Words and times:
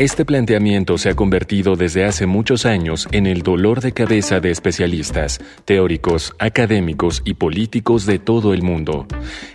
Este 0.00 0.24
planteamiento 0.24 0.96
se 0.96 1.10
ha 1.10 1.14
convertido 1.14 1.76
desde 1.76 2.06
hace 2.06 2.24
muchos 2.24 2.64
años 2.64 3.06
en 3.12 3.26
el 3.26 3.42
dolor 3.42 3.82
de 3.82 3.92
cabeza 3.92 4.40
de 4.40 4.50
especialistas, 4.50 5.40
teóricos, 5.66 6.32
académicos 6.38 7.20
y 7.26 7.34
políticos 7.34 8.06
de 8.06 8.18
todo 8.18 8.54
el 8.54 8.62
mundo. 8.62 9.06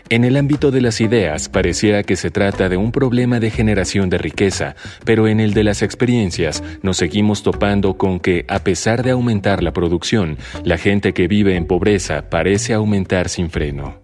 En 0.07 0.23
el 0.23 0.37
ámbito 0.37 0.69
de 0.69 0.81
las 0.81 1.01
ideas 1.01 1.49
pareciera 1.49 2.03
que 2.03 2.15
se 2.15 2.29
trata 2.29 2.69
de 2.69 2.77
un 2.77 2.91
problema 2.91 3.39
de 3.39 3.49
generación 3.49 4.11
de 4.11 4.19
riqueza, 4.19 4.75
pero 5.03 5.27
en 5.27 5.39
el 5.39 5.55
de 5.55 5.63
las 5.63 5.81
experiencias 5.81 6.61
nos 6.83 6.97
seguimos 6.97 7.41
topando 7.41 7.97
con 7.97 8.19
que, 8.19 8.45
a 8.47 8.59
pesar 8.59 9.01
de 9.01 9.09
aumentar 9.09 9.63
la 9.63 9.73
producción, 9.73 10.37
la 10.63 10.77
gente 10.77 11.15
que 11.15 11.27
vive 11.27 11.55
en 11.55 11.65
pobreza 11.65 12.29
parece 12.29 12.75
aumentar 12.75 13.29
sin 13.29 13.49
freno. 13.49 13.99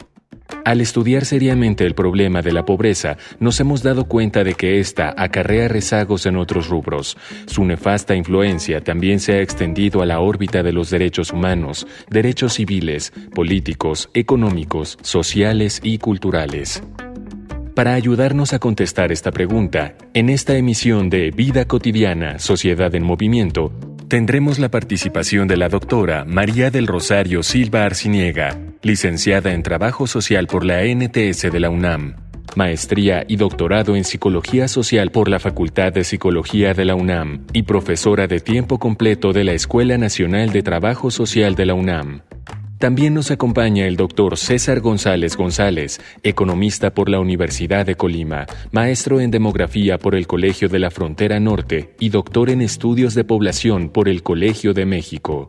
Al 0.63 0.81
estudiar 0.81 1.25
seriamente 1.25 1.85
el 1.85 1.95
problema 1.95 2.41
de 2.41 2.51
la 2.51 2.65
pobreza, 2.65 3.17
nos 3.39 3.59
hemos 3.59 3.83
dado 3.83 4.05
cuenta 4.05 4.43
de 4.43 4.53
que 4.53 4.79
ésta 4.79 5.13
acarrea 5.17 5.67
rezagos 5.67 6.25
en 6.25 6.37
otros 6.37 6.69
rubros. 6.69 7.17
Su 7.47 7.65
nefasta 7.65 8.15
influencia 8.15 8.81
también 8.81 9.19
se 9.19 9.33
ha 9.33 9.41
extendido 9.41 10.01
a 10.01 10.05
la 10.05 10.19
órbita 10.19 10.63
de 10.63 10.71
los 10.71 10.89
derechos 10.89 11.31
humanos, 11.31 11.87
derechos 12.09 12.53
civiles, 12.53 13.11
políticos, 13.33 14.09
económicos, 14.13 14.97
sociales 15.01 15.79
y 15.83 15.97
culturales. 15.97 16.83
Para 17.73 17.93
ayudarnos 17.93 18.53
a 18.53 18.59
contestar 18.59 19.11
esta 19.11 19.31
pregunta, 19.31 19.95
en 20.13 20.29
esta 20.29 20.57
emisión 20.57 21.09
de 21.09 21.31
Vida 21.31 21.65
Cotidiana, 21.65 22.37
Sociedad 22.37 22.93
en 22.95 23.03
Movimiento, 23.03 23.71
tendremos 24.11 24.59
la 24.59 24.67
participación 24.67 25.47
de 25.47 25.55
la 25.55 25.69
doctora 25.69 26.25
María 26.25 26.69
del 26.69 26.85
Rosario 26.85 27.43
Silva 27.43 27.85
Arciniega, 27.85 28.59
licenciada 28.81 29.53
en 29.53 29.63
Trabajo 29.63 30.05
Social 30.05 30.47
por 30.47 30.65
la 30.65 30.83
NTS 30.83 31.43
de 31.43 31.59
la 31.61 31.69
UNAM, 31.69 32.17
maestría 32.57 33.23
y 33.25 33.37
doctorado 33.37 33.95
en 33.95 34.03
Psicología 34.03 34.67
Social 34.67 35.11
por 35.11 35.29
la 35.29 35.39
Facultad 35.39 35.93
de 35.93 36.03
Psicología 36.03 36.73
de 36.73 36.83
la 36.83 36.95
UNAM 36.95 37.45
y 37.53 37.63
profesora 37.63 38.27
de 38.27 38.41
tiempo 38.41 38.79
completo 38.79 39.31
de 39.31 39.45
la 39.45 39.53
Escuela 39.53 39.97
Nacional 39.97 40.51
de 40.51 40.61
Trabajo 40.61 41.09
Social 41.09 41.55
de 41.55 41.67
la 41.67 41.73
UNAM. 41.73 42.21
También 42.81 43.13
nos 43.13 43.29
acompaña 43.29 43.85
el 43.85 43.95
doctor 43.95 44.39
César 44.39 44.79
González 44.79 45.37
González, 45.37 46.01
economista 46.23 46.95
por 46.95 47.09
la 47.09 47.19
Universidad 47.19 47.85
de 47.85 47.93
Colima, 47.93 48.47
maestro 48.71 49.21
en 49.21 49.29
demografía 49.29 49.99
por 49.99 50.15
el 50.15 50.25
Colegio 50.25 50.67
de 50.67 50.79
la 50.79 50.89
Frontera 50.89 51.39
Norte 51.39 51.93
y 51.99 52.09
doctor 52.09 52.49
en 52.49 52.59
estudios 52.59 53.13
de 53.13 53.23
población 53.23 53.89
por 53.89 54.09
el 54.09 54.23
Colegio 54.23 54.73
de 54.73 54.87
México. 54.87 55.47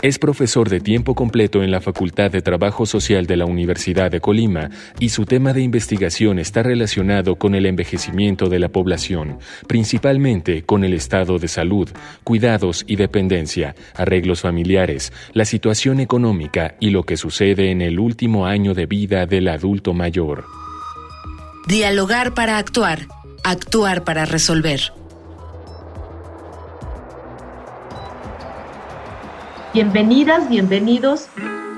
Es 0.00 0.20
profesor 0.20 0.68
de 0.68 0.78
tiempo 0.78 1.16
completo 1.16 1.64
en 1.64 1.72
la 1.72 1.80
Facultad 1.80 2.30
de 2.30 2.40
Trabajo 2.40 2.86
Social 2.86 3.26
de 3.26 3.36
la 3.36 3.46
Universidad 3.46 4.12
de 4.12 4.20
Colima 4.20 4.70
y 5.00 5.08
su 5.08 5.24
tema 5.24 5.52
de 5.52 5.62
investigación 5.62 6.38
está 6.38 6.62
relacionado 6.62 7.34
con 7.34 7.56
el 7.56 7.66
envejecimiento 7.66 8.48
de 8.48 8.60
la 8.60 8.68
población, 8.68 9.40
principalmente 9.66 10.62
con 10.62 10.84
el 10.84 10.94
estado 10.94 11.40
de 11.40 11.48
salud, 11.48 11.88
cuidados 12.22 12.84
y 12.86 12.94
dependencia, 12.94 13.74
arreglos 13.96 14.42
familiares, 14.42 15.12
la 15.32 15.44
situación 15.44 15.98
económica 15.98 16.76
y 16.78 16.90
lo 16.90 17.02
que 17.02 17.16
sucede 17.16 17.72
en 17.72 17.82
el 17.82 17.98
último 17.98 18.46
año 18.46 18.74
de 18.74 18.86
vida 18.86 19.26
del 19.26 19.48
adulto 19.48 19.94
mayor. 19.94 20.44
Dialogar 21.66 22.34
para 22.34 22.58
actuar, 22.58 23.08
actuar 23.42 24.04
para 24.04 24.26
resolver. 24.26 24.92
Bienvenidas, 29.80 30.48
bienvenidos. 30.48 31.28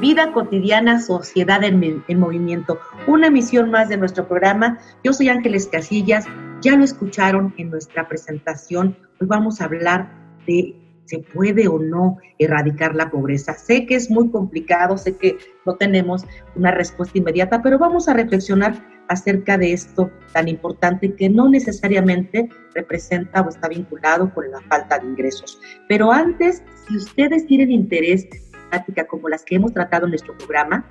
Vida 0.01 0.33
cotidiana, 0.33 1.03
sociedad 1.03 1.63
en, 1.63 2.01
movimiento. 2.19 2.81
Una 3.07 3.27
emisión 3.27 3.71
más 3.71 3.91
de 3.91 3.99
nuestro 3.99 4.27
programa. 4.27 4.79
Yo 5.05 5.13
soy 5.13 5.29
Ángeles 5.29 5.69
Casillas. 5.71 6.25
Ya 6.63 6.77
lo 6.77 6.85
escucharon 6.85 7.53
en 7.59 7.69
nuestra 7.69 8.09
presentación. 8.09 8.97
Hoy 9.21 9.27
vamos 9.27 9.61
a 9.61 9.65
hablar 9.67 10.11
de 10.47 10.75
se 11.11 11.19
puede 11.19 11.67
o 11.67 11.79
no 11.81 12.19
erradicar 12.39 12.95
la 12.95 13.11
pobreza. 13.11 13.55
Sé 13.55 13.85
que 13.85 13.97
es 13.97 14.11
muy 14.11 14.31
complicado, 14.31 14.97
sé 14.97 15.17
que 15.17 15.39
no 15.67 15.75
tenemos 15.75 16.25
una 16.55 16.71
respuesta 16.71 17.19
inmediata, 17.19 17.61
pero 17.63 17.79
vamos 17.79 18.09
a 18.09 18.15
reflexionar 18.15 18.87
acerca 19.09 19.59
de 19.59 19.73
esto 19.73 20.09
tan 20.33 20.47
importante 20.47 21.17
que 21.17 21.29
no 21.29 21.49
necesariamente 21.49 22.49
representa 22.77 23.41
o 23.41 23.49
está 23.49 23.67
vinculado 23.67 24.33
con 24.33 24.49
la 24.53 24.61
falta 24.61 25.01
de 25.01 25.07
ingresos. 25.09 25.61
Pero 25.89 26.13
antes, 26.13 26.63
si 26.87 26.97
ustedes 26.97 27.45
tienen 27.47 27.73
interés 27.73 28.25
en 28.33 28.71
práctica 28.71 29.09
como 29.09 29.29
las 29.29 29.43
que 29.43 29.57
hemos 29.57 29.75
tratado 29.75 30.05
en 30.05 30.11
nuestro 30.11 30.39
programa, 30.39 30.89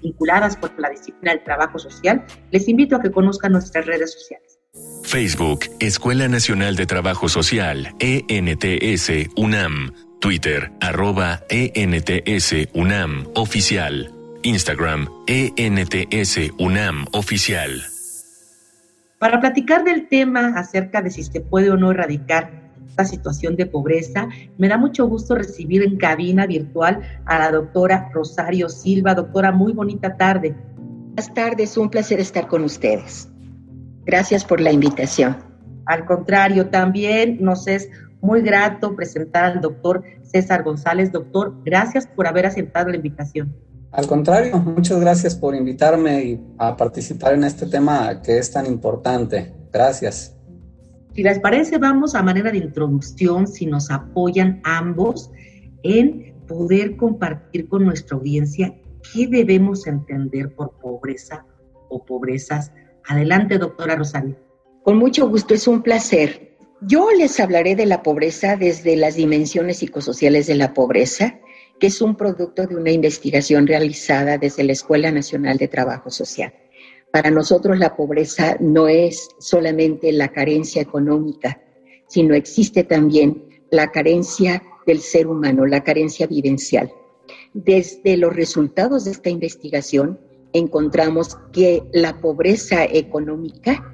vinculadas 0.00 0.56
con 0.56 0.70
la 0.78 0.90
disciplina 0.90 1.32
del 1.32 1.42
trabajo 1.42 1.80
social, 1.80 2.24
les 2.52 2.68
invito 2.68 2.94
a 2.94 3.02
que 3.02 3.10
conozcan 3.10 3.50
nuestras 3.50 3.84
redes 3.84 4.12
sociales. 4.12 4.45
Facebook, 5.16 5.60
Escuela 5.80 6.28
Nacional 6.28 6.76
de 6.76 6.84
Trabajo 6.84 7.30
Social, 7.30 7.94
ENTS, 8.00 9.30
UNAM. 9.34 9.94
Twitter, 10.20 10.70
arroba 10.82 11.40
ENTS, 11.48 12.68
UNAM, 12.74 13.26
oficial. 13.34 14.12
Instagram, 14.42 15.08
ENTS 15.26 16.52
UNAM 16.58 17.06
Oficial. 17.12 17.82
Para 19.18 19.40
platicar 19.40 19.84
del 19.84 20.06
tema 20.06 20.48
acerca 20.54 21.00
de 21.00 21.08
si 21.08 21.22
se 21.22 21.40
puede 21.40 21.70
o 21.70 21.78
no 21.78 21.92
erradicar 21.92 22.50
esta 22.86 23.06
situación 23.06 23.56
de 23.56 23.64
pobreza, 23.64 24.28
me 24.58 24.68
da 24.68 24.76
mucho 24.76 25.06
gusto 25.06 25.34
recibir 25.34 25.82
en 25.82 25.96
cabina 25.96 26.46
virtual 26.46 27.22
a 27.24 27.38
la 27.38 27.52
doctora 27.52 28.10
Rosario 28.12 28.68
Silva. 28.68 29.14
Doctora, 29.14 29.50
muy 29.50 29.72
bonita 29.72 30.18
tarde. 30.18 30.54
Buenas 30.76 31.32
tardes, 31.32 31.74
un 31.78 31.88
placer 31.88 32.20
estar 32.20 32.48
con 32.48 32.64
ustedes. 32.64 33.30
Gracias 34.06 34.44
por 34.44 34.60
la 34.60 34.72
invitación. 34.72 35.36
Al 35.84 36.06
contrario, 36.06 36.70
también 36.70 37.38
nos 37.40 37.66
es 37.66 37.90
muy 38.20 38.40
grato 38.40 38.94
presentar 38.96 39.44
al 39.44 39.60
doctor 39.60 40.02
César 40.22 40.62
González. 40.62 41.12
Doctor, 41.12 41.54
gracias 41.64 42.06
por 42.06 42.26
haber 42.26 42.46
aceptado 42.46 42.88
la 42.88 42.96
invitación. 42.96 43.54
Al 43.90 44.06
contrario, 44.06 44.58
muchas 44.58 45.00
gracias 45.00 45.34
por 45.34 45.54
invitarme 45.54 46.40
a 46.58 46.76
participar 46.76 47.34
en 47.34 47.44
este 47.44 47.66
tema 47.66 48.22
que 48.22 48.38
es 48.38 48.50
tan 48.50 48.66
importante. 48.66 49.52
Gracias. 49.72 50.36
Si 51.14 51.22
les 51.22 51.40
parece, 51.40 51.78
vamos 51.78 52.14
a 52.14 52.22
manera 52.22 52.52
de 52.52 52.58
introducción, 52.58 53.46
si 53.46 53.66
nos 53.66 53.90
apoyan 53.90 54.60
ambos 54.64 55.30
en 55.82 56.34
poder 56.46 56.96
compartir 56.96 57.68
con 57.68 57.84
nuestra 57.84 58.16
audiencia 58.16 58.72
qué 59.12 59.26
debemos 59.26 59.86
entender 59.86 60.54
por 60.54 60.78
pobreza 60.78 61.44
o 61.88 62.04
pobrezas. 62.04 62.70
Adelante, 63.08 63.58
doctora 63.58 63.96
Rosario. 63.96 64.36
Con 64.82 64.98
mucho 64.98 65.28
gusto, 65.28 65.54
es 65.54 65.66
un 65.68 65.82
placer. 65.82 66.56
Yo 66.80 67.10
les 67.10 67.40
hablaré 67.40 67.74
de 67.74 67.86
la 67.86 68.02
pobreza 68.02 68.56
desde 68.56 68.96
las 68.96 69.16
dimensiones 69.16 69.78
psicosociales 69.78 70.46
de 70.46 70.56
la 70.56 70.74
pobreza 70.74 71.40
que 71.78 71.88
es 71.88 72.00
un 72.00 72.16
producto 72.16 72.66
de 72.66 72.76
una 72.76 72.90
investigación 72.90 73.66
realizada 73.66 74.38
desde 74.38 74.64
la 74.64 74.72
Escuela 74.72 75.10
Nacional 75.10 75.58
de 75.58 75.68
Trabajo 75.68 76.10
Social. 76.10 76.54
Para 77.12 77.30
nosotros 77.30 77.78
la 77.78 77.96
pobreza 77.96 78.56
no 78.60 78.88
es 78.88 79.28
solamente 79.38 80.12
la 80.12 80.28
carencia 80.28 80.82
económica, 80.82 81.60
sino 82.08 82.34
existe 82.34 82.84
también 82.84 83.44
la 83.70 83.90
carencia 83.90 84.62
del 84.86 85.00
ser 85.00 85.26
humano, 85.26 85.66
la 85.66 85.82
carencia 85.82 86.26
vivencial. 86.26 86.90
Desde 87.52 88.16
los 88.16 88.34
resultados 88.34 89.04
de 89.04 89.10
esta 89.12 89.30
investigación 89.30 90.20
encontramos 90.58 91.36
que 91.52 91.82
la 91.92 92.20
pobreza 92.20 92.84
económica 92.84 93.84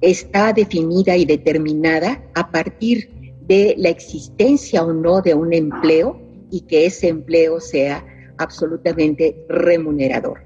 está 0.00 0.52
definida 0.52 1.16
y 1.16 1.24
determinada 1.24 2.22
a 2.34 2.50
partir 2.50 3.10
de 3.46 3.74
la 3.78 3.88
existencia 3.88 4.84
o 4.84 4.92
no 4.92 5.20
de 5.20 5.34
un 5.34 5.52
empleo 5.52 6.20
y 6.50 6.62
que 6.62 6.86
ese 6.86 7.08
empleo 7.08 7.60
sea 7.60 8.04
absolutamente 8.38 9.44
remunerador. 9.48 10.40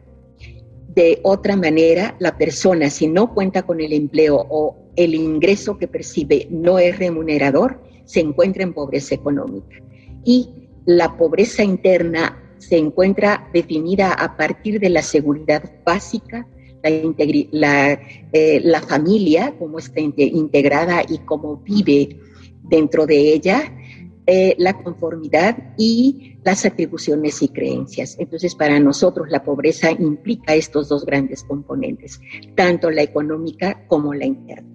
De 0.94 1.20
otra 1.24 1.56
manera, 1.56 2.16
la 2.20 2.38
persona, 2.38 2.88
si 2.90 3.06
no 3.06 3.34
cuenta 3.34 3.62
con 3.62 3.80
el 3.80 3.92
empleo 3.92 4.46
o 4.48 4.76
el 4.96 5.14
ingreso 5.14 5.76
que 5.76 5.88
percibe 5.88 6.48
no 6.50 6.78
es 6.78 6.98
remunerador, 6.98 7.82
se 8.04 8.20
encuentra 8.20 8.62
en 8.62 8.72
pobreza 8.72 9.14
económica. 9.14 9.76
Y 10.24 10.68
la 10.86 11.16
pobreza 11.16 11.62
interna 11.62 12.45
se 12.58 12.76
encuentra 12.76 13.48
definida 13.52 14.12
a 14.12 14.36
partir 14.36 14.80
de 14.80 14.90
la 14.90 15.02
seguridad 15.02 15.62
básica, 15.84 16.46
la, 17.50 18.00
eh, 18.32 18.60
la 18.62 18.80
familia, 18.80 19.54
cómo 19.58 19.78
está 19.78 20.00
integrada 20.00 21.02
y 21.08 21.18
cómo 21.18 21.56
vive 21.56 22.20
dentro 22.62 23.06
de 23.06 23.32
ella, 23.32 23.72
eh, 24.28 24.56
la 24.58 24.74
conformidad 24.82 25.56
y 25.78 26.38
las 26.42 26.64
atribuciones 26.64 27.42
y 27.42 27.48
creencias. 27.48 28.16
Entonces, 28.18 28.54
para 28.54 28.80
nosotros 28.80 29.28
la 29.30 29.44
pobreza 29.44 29.92
implica 29.92 30.54
estos 30.54 30.88
dos 30.88 31.04
grandes 31.04 31.44
componentes, 31.44 32.20
tanto 32.56 32.90
la 32.90 33.02
económica 33.02 33.86
como 33.86 34.14
la 34.14 34.26
interna. 34.26 34.68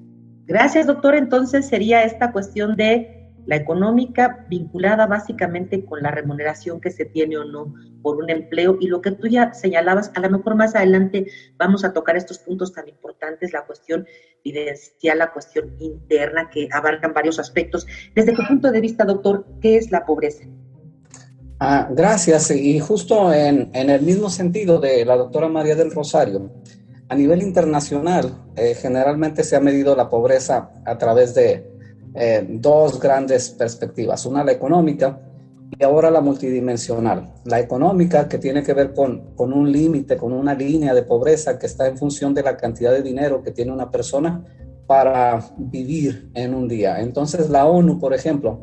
Gracias, 0.45 0.87
doctor. 0.87 1.15
Entonces 1.15 1.67
sería 1.67 2.03
esta 2.03 2.31
cuestión 2.31 2.75
de 2.75 3.20
la 3.45 3.55
económica 3.55 4.45
vinculada 4.49 5.07
básicamente 5.07 5.85
con 5.85 6.01
la 6.01 6.11
remuneración 6.11 6.79
que 6.79 6.91
se 6.91 7.05
tiene 7.05 7.37
o 7.37 7.43
no 7.43 7.73
por 8.01 8.17
un 8.17 8.29
empleo 8.29 8.77
y 8.79 8.87
lo 8.87 9.01
que 9.01 9.11
tú 9.11 9.27
ya 9.27 9.53
señalabas, 9.53 10.11
a 10.15 10.19
lo 10.19 10.29
mejor 10.29 10.55
más 10.55 10.75
adelante 10.75 11.27
vamos 11.57 11.83
a 11.83 11.93
tocar 11.93 12.15
estos 12.15 12.39
puntos 12.39 12.73
tan 12.73 12.87
importantes, 12.87 13.53
la 13.53 13.65
cuestión 13.65 14.05
vivencial, 14.43 15.19
la 15.19 15.31
cuestión 15.31 15.75
interna 15.79 16.49
que 16.49 16.67
abarcan 16.71 17.13
varios 17.13 17.39
aspectos. 17.39 17.85
Desde 18.15 18.33
tu 18.33 18.43
punto 18.47 18.71
de 18.71 18.81
vista, 18.81 19.05
doctor, 19.05 19.45
¿qué 19.61 19.77
es 19.77 19.91
la 19.91 20.05
pobreza? 20.05 20.45
Ah, 21.59 21.87
gracias. 21.91 22.49
Y 22.49 22.79
justo 22.79 23.31
en, 23.31 23.69
en, 23.73 23.91
el 23.91 24.01
mismo 24.01 24.29
sentido 24.31 24.79
de 24.79 25.05
la 25.05 25.15
doctora 25.15 25.47
María 25.47 25.75
del 25.75 25.91
Rosario, 25.91 26.51
a 27.07 27.15
nivel 27.15 27.41
internacional, 27.41 28.33
eh, 28.55 28.73
generalmente 28.73 29.43
se 29.43 29.55
ha 29.55 29.59
medido 29.59 29.95
la 29.95 30.09
pobreza 30.09 30.71
a 30.85 30.97
través 30.97 31.35
de 31.35 31.70
eh, 32.13 32.45
dos 32.49 32.99
grandes 32.99 33.49
perspectivas, 33.49 34.25
una 34.25 34.43
la 34.43 34.51
económica 34.51 35.19
y 35.77 35.83
ahora 35.83 36.11
la 36.11 36.21
multidimensional. 36.21 37.33
La 37.45 37.59
económica 37.59 38.27
que 38.27 38.37
tiene 38.37 38.63
que 38.63 38.73
ver 38.73 38.93
con, 38.93 39.33
con 39.35 39.53
un 39.53 39.71
límite, 39.71 40.17
con 40.17 40.33
una 40.33 40.53
línea 40.53 40.93
de 40.93 41.03
pobreza 41.03 41.57
que 41.57 41.65
está 41.65 41.87
en 41.87 41.97
función 41.97 42.33
de 42.33 42.43
la 42.43 42.57
cantidad 42.57 42.91
de 42.91 43.01
dinero 43.01 43.41
que 43.41 43.51
tiene 43.51 43.71
una 43.71 43.89
persona 43.89 44.43
para 44.85 45.41
vivir 45.57 46.29
en 46.33 46.53
un 46.53 46.67
día. 46.67 46.99
Entonces 46.99 47.49
la 47.49 47.65
ONU, 47.65 47.97
por 47.97 48.13
ejemplo, 48.13 48.59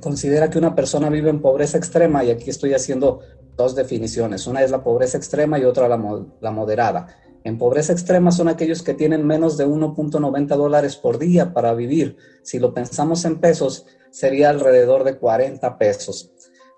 considera 0.00 0.50
que 0.50 0.58
una 0.58 0.74
persona 0.74 1.08
vive 1.08 1.30
en 1.30 1.40
pobreza 1.40 1.78
extrema 1.78 2.24
y 2.24 2.30
aquí 2.30 2.50
estoy 2.50 2.74
haciendo 2.74 3.20
dos 3.56 3.76
definiciones. 3.76 4.46
Una 4.48 4.62
es 4.62 4.72
la 4.72 4.82
pobreza 4.82 5.16
extrema 5.16 5.58
y 5.58 5.64
otra 5.64 5.86
la, 5.86 6.24
la 6.40 6.50
moderada. 6.50 7.06
En 7.44 7.58
pobreza 7.58 7.92
extrema 7.92 8.30
son 8.30 8.48
aquellos 8.48 8.82
que 8.82 8.94
tienen 8.94 9.26
menos 9.26 9.56
de 9.56 9.66
1.90 9.66 10.46
dólares 10.56 10.96
por 10.96 11.18
día 11.18 11.52
para 11.52 11.74
vivir. 11.74 12.16
Si 12.42 12.58
lo 12.58 12.72
pensamos 12.72 13.24
en 13.24 13.40
pesos, 13.40 13.86
sería 14.10 14.50
alrededor 14.50 15.04
de 15.04 15.18
40 15.18 15.78
pesos. 15.78 16.30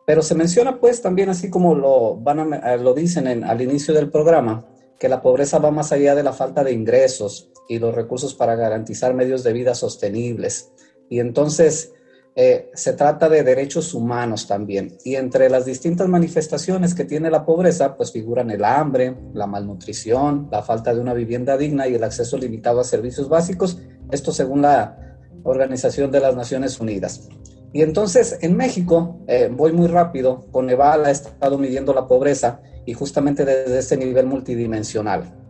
Pero 0.07 0.23
se 0.23 0.35
menciona 0.35 0.81
pues 0.81 1.03
también, 1.03 1.29
así 1.29 1.51
como 1.51 1.75
lo, 1.75 2.17
van 2.17 2.55
a, 2.55 2.77
lo 2.77 2.95
dicen 2.95 3.45
al 3.45 3.61
inicio 3.61 3.95
del 3.95 4.11
programa, 4.11 4.67
que 4.99 5.09
la 5.09 5.23
pobreza 5.23 5.59
va 5.59 5.71
más 5.71 5.93
allá 5.93 6.15
de 6.15 6.23
la 6.23 6.33
falta 6.33 6.65
de 6.65 6.73
ingresos 6.73 7.51
y 7.69 7.79
los 7.79 7.95
recursos 7.95 8.35
para 8.35 8.55
garantizar 8.55 9.15
medios 9.15 9.43
de 9.43 9.53
vida 9.53 9.75
sostenibles. 9.75 10.73
Y 11.09 11.21
entonces 11.21 11.93
eh, 12.37 12.71
se 12.75 12.95
trata 12.95 13.29
de 13.29 13.45
derechos 13.45 13.95
humanos 13.95 14.49
también. 14.49 14.99
Y 15.05 15.15
entre 15.15 15.49
las 15.49 15.65
distintas 15.65 16.09
manifestaciones 16.09 16.95
que 16.95 17.05
tiene 17.05 17.31
la 17.31 17.45
pobreza, 17.45 17.97
pues 17.97 18.11
figuran 18.11 18.51
el 18.51 18.65
hambre, 18.65 19.17
la 19.33 19.47
malnutrición, 19.47 20.49
la 20.51 20.63
falta 20.63 20.93
de 20.93 21.01
una 21.01 21.15
vivienda 21.15 21.57
digna 21.57 21.87
y 21.87 21.95
el 21.95 22.03
acceso 22.03 22.37
limitado 22.37 22.81
a 22.81 22.85
servicios 22.85 23.29
básicos, 23.29 23.79
esto 24.11 24.33
según 24.33 24.63
la 24.63 25.17
Organización 25.45 26.11
de 26.11 26.21
las 26.21 26.35
Naciones 26.35 26.81
Unidas. 26.81 27.29
Y 27.73 27.83
entonces 27.83 28.39
en 28.41 28.57
México, 28.57 29.21
eh, 29.29 29.49
voy 29.53 29.73
muy 29.73 29.87
rápido, 29.87 30.47
Coneval 30.51 31.05
ha 31.05 31.11
estado 31.11 31.59
midiendo 31.59 31.93
la 31.93 32.07
pobreza 32.07 32.61
y 32.87 32.95
justamente 32.95 33.45
desde 33.45 33.79
este 33.79 33.97
nivel 33.97 34.27
multidimensional. 34.27 35.44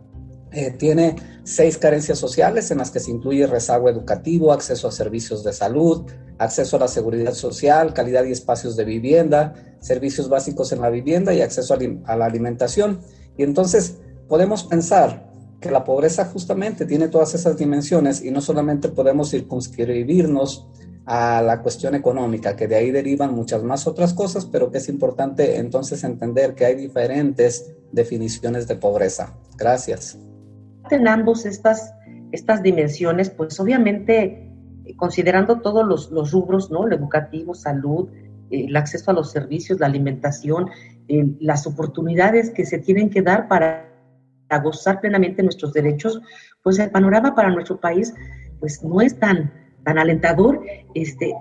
Eh, 0.55 0.71
tiene 0.71 1.17
seis 1.43 1.77
carencias 1.77 2.17
sociales 2.17 2.71
en 2.71 2.77
las 2.77 2.89
que 2.89 3.01
se 3.01 3.11
incluye 3.11 3.45
rezago 3.45 3.89
educativo, 3.89 4.53
acceso 4.53 4.87
a 4.87 4.91
servicios 4.93 5.43
de 5.43 5.51
salud, 5.51 6.03
acceso 6.37 6.77
a 6.77 6.79
la 6.79 6.87
seguridad 6.87 7.33
social, 7.33 7.93
calidad 7.93 8.23
y 8.23 8.31
espacios 8.31 8.77
de 8.77 8.85
vivienda, 8.85 9.53
servicios 9.81 10.29
básicos 10.29 10.71
en 10.71 10.79
la 10.79 10.89
vivienda 10.89 11.33
y 11.33 11.41
acceso 11.41 11.73
a, 12.05 12.15
la 12.15 12.25
alimentación. 12.25 13.01
Y 13.37 13.43
entonces 13.43 13.97
podemos 14.29 14.63
pensar 14.63 15.29
que 15.59 15.71
la 15.71 15.83
pobreza 15.83 16.23
justamente 16.23 16.85
tiene 16.85 17.09
todas 17.09 17.33
esas 17.33 17.57
dimensiones 17.57 18.23
y 18.23 18.31
no 18.31 18.39
solamente 18.39 18.87
podemos 18.87 19.31
circunscribirnos 19.31 20.69
a 21.05 21.41
la 21.41 21.61
cuestión 21.61 21.95
económica, 21.95 22.55
que 22.55 22.69
de 22.69 22.75
ahí 22.75 22.91
derivan 22.91 23.35
muchas 23.35 23.61
más 23.61 23.87
otras 23.87 24.13
cosas, 24.13 24.45
pero 24.45 24.71
que 24.71 24.77
es 24.77 24.87
importante 24.87 25.57
entonces 25.57 26.05
entender 26.05 26.55
que 26.55 26.65
hay 26.65 26.75
diferentes 26.75 27.73
definiciones 27.91 28.69
de 28.69 28.77
pobreza. 28.77 29.37
Gracias 29.57 30.17
en 30.91 31.07
ambos 31.07 31.45
estas, 31.45 31.93
estas 32.31 32.61
dimensiones, 32.61 33.29
pues 33.29 33.59
obviamente 33.59 34.45
considerando 34.97 35.61
todos 35.61 36.09
los, 36.11 36.31
rubros, 36.31 36.71
¿no? 36.71 36.85
Lo 36.85 36.95
educativo, 36.95 37.55
salud, 37.55 38.09
el 38.51 38.75
acceso 38.75 39.11
a 39.11 39.13
los 39.13 39.31
servicios, 39.31 39.79
la 39.79 39.87
alimentación, 39.87 40.69
eh, 41.07 41.35
las 41.39 41.65
oportunidades 41.65 42.51
que 42.51 42.65
se 42.65 42.77
tienen 42.77 43.09
que 43.09 43.21
dar 43.21 43.47
para, 43.47 43.91
gozar 44.63 45.01
plenamente 45.01 45.43
nuestros 45.43 45.73
derechos, 45.73 46.21
pues 46.61 46.79
el 46.79 46.91
panorama 46.91 47.35
para 47.35 47.49
nuestro 47.49 47.79
país 47.79 48.13
pues 48.59 48.81
no 48.83 49.01
es 49.01 49.19
tan, 49.19 49.51
tan 49.83 49.97
alentador. 49.97 50.61
Este, 50.93 51.33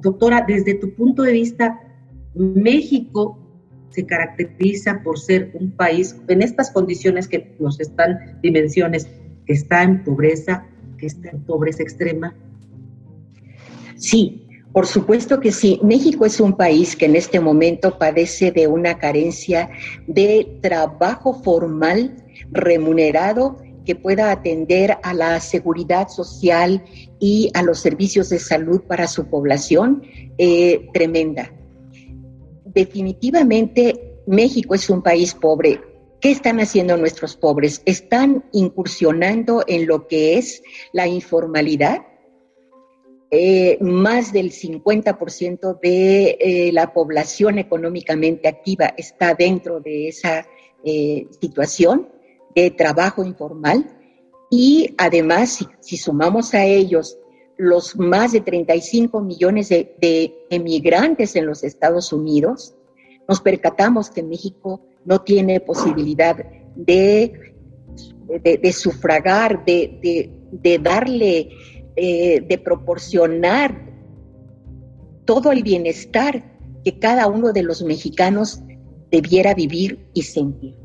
doctora, 0.00 0.44
desde 0.46 0.74
tu 0.74 0.94
punto 0.94 1.22
de 1.22 1.32
vista, 1.32 1.80
México 2.34 3.39
se 3.90 4.06
caracteriza 4.06 5.02
por 5.02 5.18
ser 5.18 5.50
un 5.54 5.72
país 5.72 6.16
en 6.28 6.42
estas 6.42 6.70
condiciones 6.70 7.28
que 7.28 7.54
nos 7.58 7.80
están 7.80 8.38
dimensiones, 8.42 9.08
que 9.46 9.52
está 9.52 9.82
en 9.82 10.04
pobreza, 10.04 10.66
que 10.96 11.06
está 11.06 11.30
en 11.30 11.42
pobreza 11.44 11.82
extrema? 11.82 12.34
Sí, 13.96 14.46
por 14.72 14.86
supuesto 14.86 15.40
que 15.40 15.50
sí. 15.50 15.80
México 15.82 16.24
es 16.24 16.40
un 16.40 16.56
país 16.56 16.94
que 16.94 17.06
en 17.06 17.16
este 17.16 17.40
momento 17.40 17.98
padece 17.98 18.52
de 18.52 18.68
una 18.68 18.98
carencia 18.98 19.70
de 20.06 20.58
trabajo 20.62 21.42
formal 21.42 22.16
remunerado 22.52 23.58
que 23.84 23.96
pueda 23.96 24.30
atender 24.30 24.98
a 25.02 25.14
la 25.14 25.40
seguridad 25.40 26.08
social 26.08 26.84
y 27.18 27.50
a 27.54 27.62
los 27.62 27.80
servicios 27.80 28.28
de 28.28 28.38
salud 28.38 28.82
para 28.82 29.08
su 29.08 29.26
población 29.26 30.02
eh, 30.38 30.88
tremenda 30.92 31.50
definitivamente 32.72 34.22
México 34.26 34.74
es 34.74 34.88
un 34.90 35.02
país 35.02 35.34
pobre. 35.34 35.80
¿Qué 36.20 36.30
están 36.30 36.60
haciendo 36.60 36.96
nuestros 36.96 37.36
pobres? 37.36 37.82
Están 37.86 38.44
incursionando 38.52 39.64
en 39.66 39.86
lo 39.86 40.06
que 40.06 40.36
es 40.36 40.62
la 40.92 41.06
informalidad. 41.06 42.06
Eh, 43.30 43.78
más 43.80 44.32
del 44.32 44.50
50% 44.50 45.78
de 45.80 46.36
eh, 46.40 46.72
la 46.72 46.92
población 46.92 47.58
económicamente 47.58 48.48
activa 48.48 48.92
está 48.96 49.34
dentro 49.34 49.80
de 49.80 50.08
esa 50.08 50.46
eh, 50.84 51.28
situación 51.40 52.08
de 52.54 52.70
trabajo 52.72 53.24
informal. 53.24 53.96
Y 54.50 54.94
además, 54.98 55.64
si, 55.80 55.96
sumamos 55.96 56.54
a 56.54 56.64
ellos 56.64 57.19
los 57.60 57.94
más 57.96 58.32
de 58.32 58.40
35 58.40 59.20
millones 59.20 59.68
de, 59.68 60.46
emigrantes 60.48 61.36
en 61.36 61.44
los 61.44 61.62
Estados 61.62 62.10
Unidos, 62.10 62.74
nos 63.28 63.42
percatamos 63.42 64.08
que 64.08 64.22
México 64.22 64.80
no 65.04 65.20
tiene 65.20 65.60
posibilidad 65.60 66.36
de, 66.74 67.54
de, 68.42 68.72
sufragar, 68.72 69.62
de, 69.66 70.80
darle, 70.82 71.50
eh, 71.96 72.40
de 72.40 72.58
proporcionar 72.58 73.90
todo 75.26 75.52
el 75.52 75.62
bienestar 75.62 76.56
que 76.82 76.98
cada 76.98 77.26
uno 77.26 77.52
de 77.52 77.62
los 77.62 77.82
mexicanos 77.82 78.62
debiera 79.10 79.52
vivir 79.52 80.08
y 80.14 80.22
sentir. 80.22 80.76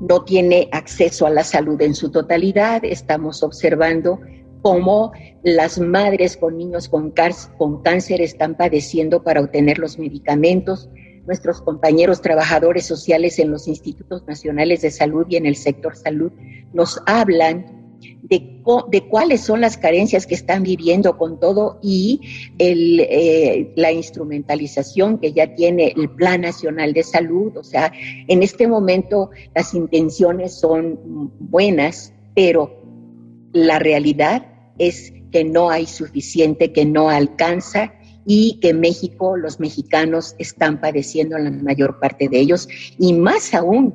No 0.00 0.24
tiene 0.24 0.68
acceso 0.72 1.24
a 1.24 1.30
la 1.30 1.44
salud 1.44 1.80
en 1.80 1.94
su 1.94 2.10
totalidad. 2.10 2.84
Estamos 2.84 3.44
observando 3.44 4.18
cómo 4.62 5.12
las 5.42 5.78
madres 5.78 6.36
con 6.36 6.58
niños 6.58 6.88
con, 6.88 7.12
con 7.58 7.82
cáncer 7.82 8.20
están 8.20 8.56
padeciendo 8.56 9.22
para 9.22 9.40
obtener 9.40 9.78
los 9.78 9.98
medicamentos, 9.98 10.88
nuestros 11.26 11.60
compañeros 11.60 12.22
trabajadores 12.22 12.86
sociales 12.86 13.38
en 13.38 13.50
los 13.50 13.68
institutos 13.68 14.26
nacionales 14.26 14.82
de 14.82 14.90
salud 14.90 15.26
y 15.28 15.36
en 15.36 15.46
el 15.46 15.56
sector 15.56 15.96
salud 15.96 16.32
nos 16.72 17.00
hablan 17.06 17.80
de, 18.22 18.62
de, 18.90 19.08
cuáles 19.08 19.42
son 19.42 19.60
las 19.60 19.76
carencias 19.76 20.26
que 20.26 20.34
están 20.34 20.62
viviendo 20.62 21.18
con 21.18 21.38
todo 21.38 21.78
y 21.82 22.20
el, 22.58 23.00
eh, 23.00 23.72
la 23.76 23.92
instrumentalización 23.92 25.18
que 25.18 25.32
ya 25.32 25.54
tiene 25.54 25.92
el 25.96 26.10
Plan 26.10 26.42
Nacional 26.42 26.92
de 26.92 27.02
Salud. 27.02 27.56
O 27.56 27.64
sea, 27.64 27.92
en 28.28 28.42
este 28.42 28.66
momento 28.66 29.30
las 29.54 29.74
intenciones 29.74 30.54
son 30.54 30.98
buenas, 31.38 32.14
pero 32.34 32.80
la 33.52 33.78
realidad 33.78 34.49
es 34.80 35.12
que 35.30 35.44
no 35.44 35.70
hay 35.70 35.86
suficiente, 35.86 36.72
que 36.72 36.86
no 36.86 37.10
alcanza 37.10 37.92
y 38.24 38.58
que 38.60 38.72
México, 38.72 39.36
los 39.36 39.60
mexicanos 39.60 40.34
están 40.38 40.80
padeciendo 40.80 41.38
la 41.38 41.50
mayor 41.50 42.00
parte 42.00 42.28
de 42.28 42.40
ellos 42.40 42.66
y 42.98 43.12
más 43.12 43.54
aún 43.54 43.94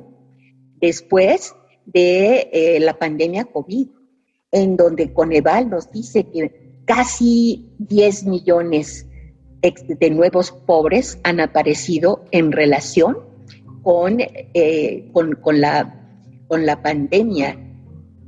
después 0.80 1.54
de 1.86 2.48
eh, 2.52 2.80
la 2.80 2.98
pandemia 2.98 3.44
COVID, 3.44 3.88
en 4.52 4.76
donde 4.76 5.12
Coneval 5.12 5.70
nos 5.70 5.90
dice 5.90 6.24
que 6.30 6.80
casi 6.84 7.72
10 7.78 8.24
millones 8.24 9.06
de 9.60 10.10
nuevos 10.10 10.52
pobres 10.52 11.18
han 11.24 11.40
aparecido 11.40 12.24
en 12.30 12.52
relación 12.52 13.16
con, 13.82 14.18
eh, 14.20 15.10
con, 15.12 15.60
la, 15.60 16.08
con 16.46 16.64
la 16.64 16.80
pandemia 16.80 17.58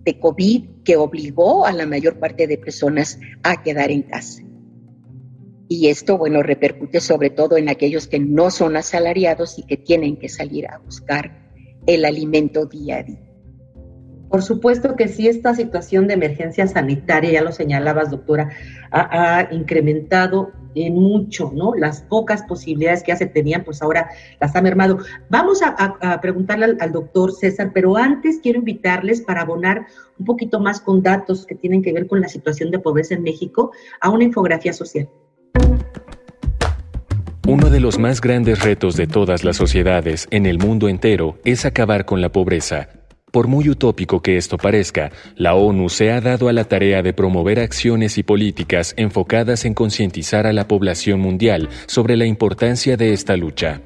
de 0.05 0.19
COVID 0.19 0.78
que 0.89 0.97
obligó 0.97 1.67
a 1.67 1.73
la 1.75 1.85
mayor 1.85 2.19
parte 2.19 2.47
de 2.47 2.57
personas 2.57 3.21
a 3.43 3.63
quedar 3.63 3.91
en 3.91 4.01
casa. 4.01 4.43
Y 5.69 5.89
esto, 5.89 6.17
bueno, 6.17 6.43
repercute 6.43 7.01
sobre 7.01 7.29
todo 7.29 7.59
en 7.59 7.69
aquellos 7.69 8.07
que 8.07 8.19
no 8.19 8.51
son 8.51 8.75
asalariados 8.75 9.59
y 9.59 9.65
que 9.65 9.77
tienen 9.77 10.17
que 10.17 10.31
salir 10.31 10.67
a 10.67 10.79
buscar 10.79 11.53
el 11.87 12.07
alimento 12.07 12.65
día 12.65 13.01
a 13.01 13.03
día. 13.03 13.28
Por 14.29 14.43
supuesto 14.43 14.95
que 14.95 15.09
sí, 15.09 15.27
esta 15.27 15.55
situación 15.55 16.07
de 16.07 16.15
emergencia 16.15 16.67
sanitaria, 16.67 17.33
ya 17.33 17.43
lo 17.43 17.53
señalabas, 17.53 18.11
doctora, 18.11 18.51
ha, 18.91 19.49
incrementado 19.51 20.53
en 20.75 20.95
mucho, 20.95 21.51
¿no? 21.55 21.75
Las 21.75 22.03
pocas 22.03 22.43
posibilidades 22.43 23.03
que 23.03 23.13
ya 23.13 23.17
se 23.17 23.27
tenían, 23.27 23.65
pues 23.65 23.81
ahora 23.83 24.11
las 24.41 24.55
ha 24.55 24.61
mermado. 24.61 24.99
Vamos 25.31 25.61
a, 25.63 26.21
preguntarle 26.21 26.77
al, 26.79 26.93
doctor 26.93 27.33
César, 27.33 27.71
pero 27.73 27.97
antes 27.97 28.39
quiero 28.43 28.59
invitarles 28.59 29.23
para 29.23 29.43
abonar 29.43 29.87
un 30.19 30.27
poquito 30.27 30.61
más 30.61 30.81
con 30.81 31.03
datos 31.03 31.47
que 31.47 31.55
tienen 31.55 31.83
que 31.83 31.93
ver 31.93 32.07
con 32.07 32.21
la 32.21 32.29
situación 32.29 32.71
de 32.71 32.79
pobreza 32.79 33.15
en 33.15 33.23
México 33.23 33.73
a 34.01 34.11
una 34.11 34.25
infografía 34.25 34.73
social. 34.73 35.09
Uno 37.47 37.71
de 37.71 37.81
los 37.81 37.99
más 37.99 38.21
grandes 38.21 38.63
retos 38.63 38.95
de 38.97 39.07
todas 39.07 39.43
las 39.43 39.57
sociedades 39.57 40.29
en 40.31 40.45
el 40.45 40.59
mundo 40.59 40.87
entero 40.87 41.39
es 41.47 41.65
acabar 41.65 42.05
con 42.05 42.21
la 42.21 42.31
pobreza. 42.31 42.98
Por 43.31 43.47
muy 43.47 43.69
utópico 43.69 44.23
que 44.23 44.37
esto 44.37 44.57
parezca, 44.57 45.11
la 45.37 45.55
ONU 45.55 45.89
se 45.91 46.11
ha 46.11 46.21
dado 46.21 46.49
a 46.49 46.53
la 46.53 46.65
tarea 46.65 47.03
de 47.03 47.13
promover 47.13 47.61
acciones 47.61 48.17
y 48.17 48.23
políticas 48.23 48.95
enfocadas 48.97 49.65
en 49.65 49.75
concientizar 49.75 50.47
a 50.47 50.53
la 50.53 50.67
población 50.67 51.21
mundial 51.21 51.69
sobre 51.87 52.17
la 52.17 52.25
importancia 52.25 52.97
de 52.97 53.13
esta 53.13 53.37
lucha. 53.37 53.83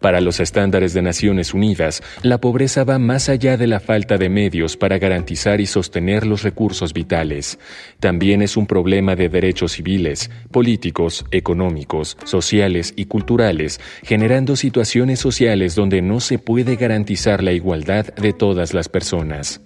Para 0.00 0.20
los 0.20 0.40
estándares 0.40 0.94
de 0.94 1.02
Naciones 1.02 1.54
Unidas, 1.54 2.02
la 2.22 2.38
pobreza 2.38 2.84
va 2.84 2.98
más 2.98 3.28
allá 3.28 3.56
de 3.56 3.66
la 3.66 3.80
falta 3.80 4.16
de 4.16 4.28
medios 4.28 4.76
para 4.76 4.98
garantizar 4.98 5.60
y 5.60 5.66
sostener 5.66 6.26
los 6.26 6.42
recursos 6.42 6.92
vitales. 6.92 7.58
También 7.98 8.42
es 8.42 8.56
un 8.56 8.66
problema 8.66 9.16
de 9.16 9.28
derechos 9.28 9.72
civiles, 9.72 10.30
políticos, 10.52 11.24
económicos, 11.30 12.16
sociales 12.24 12.92
y 12.96 13.06
culturales, 13.06 13.80
generando 14.02 14.56
situaciones 14.56 15.18
sociales 15.18 15.74
donde 15.74 16.02
no 16.02 16.20
se 16.20 16.38
puede 16.38 16.76
garantizar 16.76 17.42
la 17.42 17.52
igualdad 17.52 18.06
de 18.14 18.32
todas 18.32 18.74
las 18.74 18.88
personas. 18.88 19.60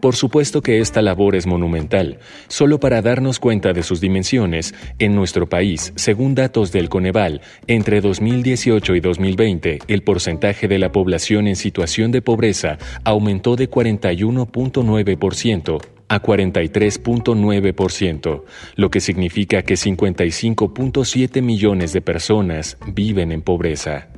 Por 0.00 0.16
supuesto 0.16 0.62
que 0.62 0.80
esta 0.80 1.02
labor 1.02 1.36
es 1.36 1.46
monumental. 1.46 2.18
Solo 2.48 2.80
para 2.80 3.02
darnos 3.02 3.38
cuenta 3.38 3.72
de 3.72 3.82
sus 3.82 4.00
dimensiones, 4.00 4.74
en 4.98 5.14
nuestro 5.14 5.48
país, 5.48 5.92
según 5.96 6.34
datos 6.34 6.72
del 6.72 6.88
Coneval, 6.88 7.42
entre 7.66 8.00
2018 8.00 8.94
y 8.94 9.00
2020, 9.00 9.80
el 9.88 10.02
porcentaje 10.02 10.68
de 10.68 10.78
la 10.78 10.92
población 10.92 11.48
en 11.48 11.56
situación 11.56 12.12
de 12.12 12.22
pobreza 12.22 12.78
aumentó 13.04 13.56
de 13.56 13.70
41.9% 13.70 15.80
a 16.08 16.20
43.9%, 16.20 18.42
lo 18.74 18.90
que 18.90 19.00
significa 19.00 19.62
que 19.62 19.74
55.7 19.74 21.40
millones 21.40 21.92
de 21.92 22.00
personas 22.00 22.78
viven 22.86 23.30
en 23.30 23.42
pobreza. 23.42 24.09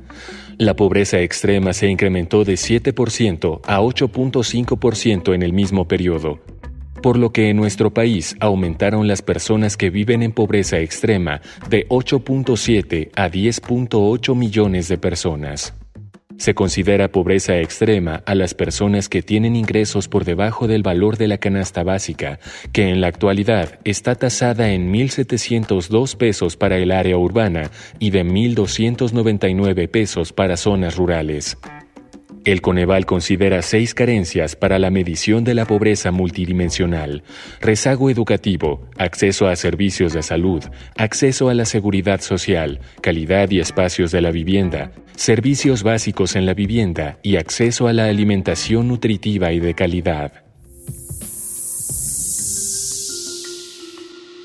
La 0.63 0.77
pobreza 0.77 1.19
extrema 1.19 1.73
se 1.73 1.89
incrementó 1.89 2.45
de 2.45 2.53
7% 2.53 3.59
a 3.65 3.81
8.5% 3.81 5.35
en 5.35 5.43
el 5.43 5.51
mismo 5.51 5.89
periodo, 5.89 6.39
por 7.01 7.17
lo 7.17 7.33
que 7.33 7.49
en 7.49 7.57
nuestro 7.57 7.93
país 7.93 8.37
aumentaron 8.39 9.05
las 9.05 9.21
personas 9.21 9.75
que 9.75 9.89
viven 9.89 10.23
en 10.23 10.31
pobreza 10.31 10.79
extrema 10.79 11.41
de 11.69 11.85
8.7 11.89 13.09
a 13.13 13.29
10.8 13.29 14.35
millones 14.37 14.87
de 14.87 14.97
personas. 14.97 15.73
Se 16.43 16.55
considera 16.55 17.07
pobreza 17.07 17.57
extrema 17.59 18.21
a 18.25 18.35
las 18.35 18.53
personas 18.53 19.07
que 19.07 19.21
tienen 19.21 19.55
ingresos 19.55 20.09
por 20.09 20.25
debajo 20.25 20.67
del 20.67 20.83
valor 20.83 21.15
de 21.15 21.29
la 21.29 21.37
canasta 21.37 21.83
básica, 21.83 22.37
que 22.73 22.89
en 22.89 22.99
la 22.99 23.07
actualidad 23.07 23.79
está 23.85 24.15
tasada 24.15 24.71
en 24.71 24.91
1.702 24.91 26.17
pesos 26.17 26.57
para 26.57 26.75
el 26.79 26.91
área 26.91 27.17
urbana 27.17 27.71
y 27.97 28.09
de 28.09 28.25
1.299 28.25 29.87
pesos 29.87 30.33
para 30.33 30.57
zonas 30.57 30.97
rurales. 30.97 31.57
El 32.45 32.59
Coneval 32.59 33.05
considera 33.05 33.61
seis 33.61 33.93
carencias 33.93 34.57
para 34.57 34.77
la 34.77 34.89
medición 34.89 35.45
de 35.45 35.53
la 35.53 35.65
pobreza 35.65 36.11
multidimensional, 36.11 37.23
rezago 37.61 38.09
educativo, 38.09 38.81
acceso 38.97 39.47
a 39.47 39.55
servicios 39.55 40.11
de 40.11 40.23
salud, 40.23 40.61
acceso 40.97 41.47
a 41.47 41.53
la 41.53 41.63
seguridad 41.63 42.19
social, 42.19 42.81
calidad 43.01 43.49
y 43.49 43.61
espacios 43.61 44.11
de 44.11 44.19
la 44.19 44.31
vivienda, 44.31 44.91
servicios 45.15 45.83
básicos 45.83 46.35
en 46.35 46.45
la 46.45 46.53
vivienda 46.53 47.17
y 47.23 47.37
acceso 47.37 47.87
a 47.87 47.93
la 47.93 48.07
alimentación 48.07 48.89
nutritiva 48.89 49.53
y 49.53 49.61
de 49.61 49.73
calidad. 49.73 50.33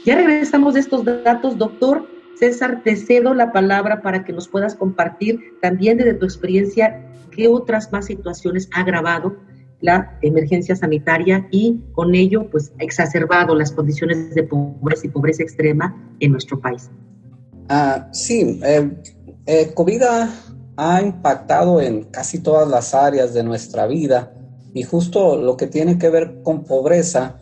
Ya 0.07 0.15
regresamos 0.15 0.75
de 0.75 0.81
estos 0.81 1.05
datos, 1.05 1.59
doctor. 1.59 2.07
César, 2.37 2.83
te 2.85 2.95
cedo 2.95 3.35
la 3.35 3.51
palabra 3.51 4.01
para 4.03 4.25
que 4.25 4.33
nos 4.33 4.47
puedas 4.47 4.77
compartir 4.77 5.41
también 5.61 5.99
desde 5.99 6.15
tu 6.15 6.25
experiencia 6.25 7.05
qué 7.39 7.47
otras 7.47 7.93
más 7.93 8.07
situaciones 8.07 8.69
ha 8.75 8.81
agravado 8.81 9.37
la 9.81 10.19
emergencia 10.23 10.75
sanitaria 10.75 11.47
y 11.53 11.81
con 11.93 12.17
ello 12.17 12.51
pues 12.51 12.73
ha 12.81 12.83
exacerbado 12.83 13.55
las 13.55 13.71
condiciones 13.71 14.35
de 14.35 14.43
pobreza 14.43 15.07
y 15.07 15.11
pobreza 15.11 15.45
extrema 15.45 15.97
en 16.19 16.33
nuestro 16.33 16.61
país. 16.61 16.91
Ah, 17.69 18.09
sí, 18.13 18.59
eh, 18.65 18.91
eh, 19.47 19.71
COVID 19.73 20.03
ha 20.77 21.01
impactado 21.01 21.81
en 21.81 22.05
casi 22.11 22.41
todas 22.41 22.69
las 22.69 22.93
áreas 22.93 23.33
de 23.33 23.45
nuestra 23.45 23.87
vida 23.87 24.33
y 24.75 24.83
justo 24.83 25.37
lo 25.37 25.57
que 25.57 25.69
tiene 25.69 25.97
que 25.97 26.11
ver 26.11 26.43
con 26.43 26.65
pobreza 26.65 27.39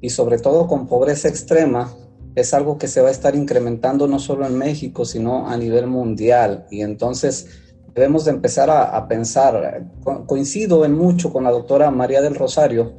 y 0.00 0.10
sobre 0.10 0.38
todo 0.38 0.66
con 0.66 0.88
pobreza 0.88 1.28
extrema 1.28 1.94
es 2.34 2.52
algo 2.52 2.78
que 2.78 2.88
se 2.88 3.00
va 3.00 3.08
a 3.08 3.12
estar 3.12 3.36
incrementando 3.36 4.08
no 4.08 4.18
solo 4.18 4.44
en 4.44 4.58
México, 4.58 5.04
sino 5.04 5.48
a 5.48 5.56
nivel 5.56 5.86
mundial. 5.86 6.66
Y 6.70 6.82
entonces 6.82 7.65
debemos 7.96 8.26
de 8.26 8.30
empezar 8.30 8.68
a, 8.68 9.08
pensar, 9.08 9.86
coincido 10.26 10.84
en 10.84 10.94
mucho 10.94 11.32
con 11.32 11.44
la 11.44 11.50
doctora 11.50 11.90
María 11.90 12.20
del 12.20 12.34
Rosario, 12.34 12.92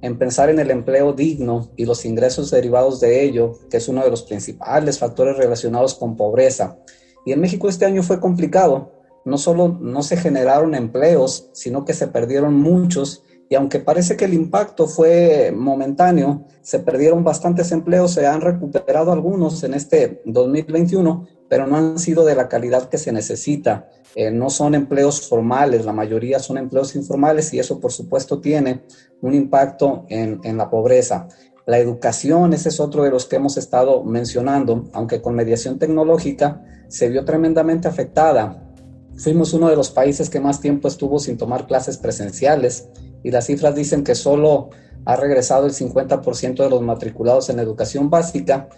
en 0.00 0.16
pensar 0.16 0.48
en 0.48 0.60
el 0.60 0.70
empleo 0.70 1.12
digno 1.12 1.72
y 1.76 1.86
los 1.86 2.04
ingresos 2.04 2.52
derivados 2.52 3.00
de 3.00 3.24
ello, 3.24 3.58
que 3.68 3.78
es 3.78 3.88
uno 3.88 4.04
de 4.04 4.10
los 4.10 4.22
principales 4.22 5.00
factores 5.00 5.36
relacionados 5.36 5.94
con 5.94 6.16
pobreza. 6.16 6.78
Y 7.26 7.32
en 7.32 7.40
México 7.40 7.68
este 7.68 7.84
año 7.84 8.04
fue 8.04 8.20
complicado. 8.20 8.92
No 9.24 9.38
solo 9.38 9.76
no 9.80 10.04
se 10.04 10.16
generaron 10.16 10.76
empleos, 10.76 11.48
sino 11.52 11.84
que 11.84 11.94
se 11.94 12.06
perdieron 12.06 12.54
muchos 12.54 13.24
y 13.54 13.56
aunque 13.56 13.78
parece 13.78 14.16
que 14.16 14.24
el 14.24 14.34
impacto 14.34 14.88
fue 14.88 15.54
momentáneo, 15.56 16.44
se 16.60 16.80
perdieron 16.80 17.22
bastantes 17.22 17.70
empleos, 17.70 18.10
se 18.10 18.26
han 18.26 18.40
recuperado 18.40 19.12
algunos 19.12 19.62
en 19.62 19.74
este 19.74 20.22
2021, 20.24 21.28
pero 21.48 21.64
no 21.68 21.76
han 21.76 22.00
sido 22.00 22.24
de 22.24 22.34
la 22.34 22.48
calidad 22.48 22.88
que 22.88 22.98
se 22.98 23.12
necesita. 23.12 23.88
Eh, 24.16 24.32
no 24.32 24.50
son 24.50 24.74
empleos 24.74 25.28
formales, 25.28 25.84
la 25.84 25.92
mayoría 25.92 26.40
son 26.40 26.58
empleos 26.58 26.96
informales 26.96 27.54
y 27.54 27.60
eso 27.60 27.78
por 27.78 27.92
supuesto 27.92 28.40
tiene 28.40 28.82
un 29.20 29.34
impacto 29.34 30.04
en, 30.08 30.40
en 30.42 30.56
la 30.56 30.68
pobreza. 30.68 31.28
La 31.64 31.78
educación, 31.78 32.54
ese 32.54 32.70
es 32.70 32.80
otro 32.80 33.04
de 33.04 33.10
los 33.10 33.26
que 33.26 33.36
hemos 33.36 33.56
estado 33.56 34.02
mencionando, 34.02 34.90
aunque 34.92 35.22
con 35.22 35.36
mediación 35.36 35.78
tecnológica 35.78 36.60
se 36.88 37.08
vio 37.08 37.24
tremendamente 37.24 37.86
afectada. 37.86 38.68
Fuimos 39.16 39.52
uno 39.52 39.68
de 39.68 39.76
los 39.76 39.92
países 39.92 40.28
que 40.28 40.40
más 40.40 40.60
tiempo 40.60 40.88
estuvo 40.88 41.20
sin 41.20 41.38
tomar 41.38 41.68
clases 41.68 41.98
presenciales 41.98 42.88
y 43.24 43.32
las 43.32 43.46
cifras 43.46 43.74
dicen 43.74 44.04
que 44.04 44.14
solo 44.14 44.70
ha 45.04 45.16
regresado 45.16 45.66
el 45.66 45.72
50% 45.72 46.62
de 46.62 46.70
los 46.70 46.80
matriculados 46.80 47.50
en 47.50 47.58
educación 47.58 48.08
básica 48.08 48.68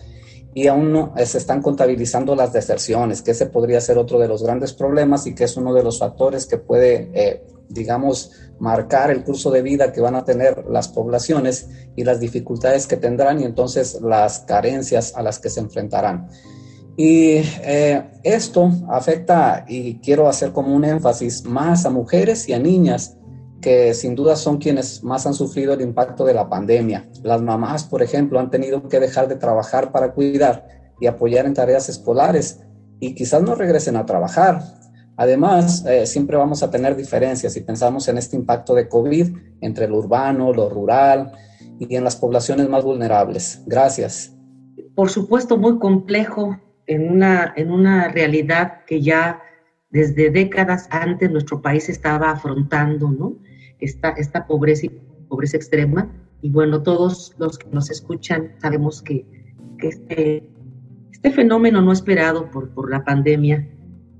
y 0.54 0.68
aún 0.68 0.90
no 0.90 1.12
eh, 1.18 1.26
se 1.26 1.36
están 1.36 1.60
contabilizando 1.60 2.34
las 2.34 2.54
deserciones, 2.54 3.20
que 3.20 3.32
ese 3.32 3.44
podría 3.44 3.82
ser 3.82 3.98
otro 3.98 4.18
de 4.18 4.28
los 4.28 4.42
grandes 4.42 4.72
problemas 4.72 5.26
y 5.26 5.34
que 5.34 5.44
es 5.44 5.58
uno 5.58 5.74
de 5.74 5.82
los 5.82 5.98
factores 5.98 6.46
que 6.46 6.56
puede 6.56 7.10
eh, 7.12 7.44
digamos, 7.68 8.32
marcar 8.58 9.10
el 9.10 9.24
curso 9.24 9.50
de 9.50 9.62
vida 9.62 9.92
que 9.92 10.00
van 10.00 10.14
a 10.14 10.24
tener 10.24 10.64
las 10.68 10.88
poblaciones 10.88 11.68
y 11.94 12.04
las 12.04 12.20
dificultades 12.20 12.86
que 12.86 12.96
tendrán 12.96 13.40
y 13.40 13.44
entonces 13.44 14.00
las 14.00 14.40
carencias 14.40 15.14
a 15.16 15.22
las 15.22 15.38
que 15.38 15.50
se 15.50 15.60
enfrentarán. 15.60 16.28
Y 16.96 17.42
eh, 17.62 18.10
esto 18.22 18.70
afecta, 18.88 19.66
y 19.68 19.98
quiero 19.98 20.28
hacer 20.28 20.52
como 20.52 20.74
un 20.74 20.84
énfasis, 20.84 21.44
más 21.44 21.84
a 21.84 21.90
mujeres 21.90 22.48
y 22.48 22.54
a 22.54 22.58
niñas, 22.58 23.15
que 23.66 23.94
sin 23.94 24.14
duda 24.14 24.36
son 24.36 24.58
quienes 24.58 25.02
más 25.02 25.26
han 25.26 25.34
sufrido 25.34 25.74
el 25.74 25.80
impacto 25.80 26.24
de 26.24 26.32
la 26.32 26.48
pandemia. 26.48 27.04
Las 27.24 27.42
mamás, 27.42 27.82
por 27.82 28.00
ejemplo, 28.00 28.38
han 28.38 28.48
tenido 28.48 28.88
que 28.88 29.00
dejar 29.00 29.26
de 29.26 29.34
trabajar 29.34 29.90
para 29.90 30.12
cuidar 30.12 30.68
y 31.00 31.08
apoyar 31.08 31.46
en 31.46 31.54
tareas 31.54 31.88
escolares 31.88 32.60
y 33.00 33.16
quizás 33.16 33.42
no 33.42 33.56
regresen 33.56 33.96
a 33.96 34.06
trabajar. 34.06 34.62
Además, 35.16 35.84
eh, 35.84 36.06
siempre 36.06 36.36
vamos 36.36 36.62
a 36.62 36.70
tener 36.70 36.94
diferencias 36.94 37.54
si 37.54 37.60
pensamos 37.62 38.06
en 38.06 38.18
este 38.18 38.36
impacto 38.36 38.72
de 38.72 38.88
COVID 38.88 39.36
entre 39.60 39.88
lo 39.88 39.98
urbano, 39.98 40.52
lo 40.52 40.68
rural 40.68 41.32
y 41.80 41.96
en 41.96 42.04
las 42.04 42.14
poblaciones 42.14 42.68
más 42.68 42.84
vulnerables. 42.84 43.64
Gracias. 43.66 44.32
Por 44.94 45.10
supuesto, 45.10 45.56
muy 45.56 45.80
complejo 45.80 46.56
en 46.86 47.10
una, 47.10 47.52
en 47.56 47.72
una 47.72 48.12
realidad 48.12 48.84
que 48.86 49.02
ya 49.02 49.42
desde 49.90 50.30
décadas 50.30 50.86
antes 50.92 51.32
nuestro 51.32 51.60
país 51.60 51.88
estaba 51.88 52.30
afrontando, 52.30 53.10
¿no? 53.10 53.34
Esta, 53.80 54.10
esta 54.10 54.46
pobreza, 54.46 54.86
pobreza 55.28 55.56
extrema. 55.56 56.10
Y 56.42 56.50
bueno, 56.50 56.82
todos 56.82 57.34
los 57.38 57.58
que 57.58 57.68
nos 57.70 57.90
escuchan 57.90 58.52
sabemos 58.58 59.02
que, 59.02 59.26
que 59.78 59.88
este, 59.88 60.50
este 61.12 61.30
fenómeno 61.30 61.80
no 61.82 61.92
esperado 61.92 62.50
por, 62.50 62.70
por 62.70 62.90
la 62.90 63.04
pandemia, 63.04 63.68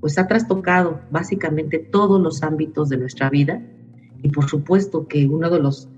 pues 0.01 0.19
ha 0.19 0.27
trastocado 0.27 1.01
básicamente 1.11 1.79
todos 1.79 2.21
los 2.21 2.43
ámbitos 2.43 2.89
de 2.89 2.99
nuestra 2.99 3.31
vida. 3.31 3.63
Y 4.23 4.31
por 4.31 4.49
supuesto 4.49 5.07
que 5.07 5.27
uno 5.27 5.51
de 5.51 5.61
los, 5.61 5.89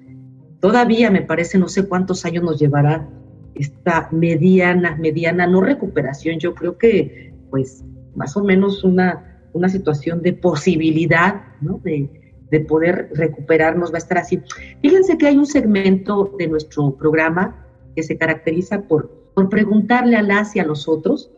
todavía 0.60 1.10
me 1.10 1.22
parece, 1.22 1.58
no 1.58 1.68
sé 1.68 1.86
cuántos 1.86 2.24
años 2.24 2.44
nos 2.44 2.58
llevará 2.58 3.08
esta 3.54 4.08
mediana, 4.12 4.96
mediana, 4.96 5.46
no 5.46 5.60
recuperación, 5.60 6.38
yo 6.38 6.54
creo 6.54 6.78
que 6.78 7.34
pues 7.50 7.84
más 8.14 8.36
o 8.36 8.44
menos 8.44 8.84
una, 8.84 9.42
una 9.52 9.68
situación 9.68 10.22
de 10.22 10.32
posibilidad, 10.32 11.42
¿no? 11.60 11.80
De, 11.82 12.27
de 12.50 12.60
poder 12.60 13.10
recuperarnos 13.14 13.92
va 13.92 13.96
a 13.96 13.98
estar 13.98 14.18
así. 14.18 14.40
Fíjense 14.80 15.18
que 15.18 15.26
hay 15.26 15.36
un 15.36 15.46
segmento 15.46 16.34
de 16.38 16.48
nuestro 16.48 16.96
programa 16.96 17.66
que 17.94 18.02
se 18.02 18.16
caracteriza 18.16 18.82
por, 18.82 19.32
por 19.34 19.48
preguntarle 19.48 20.16
a 20.16 20.22
las 20.22 20.56
y 20.56 20.60
a 20.60 20.64
los 20.64 20.88
otros 20.88 21.30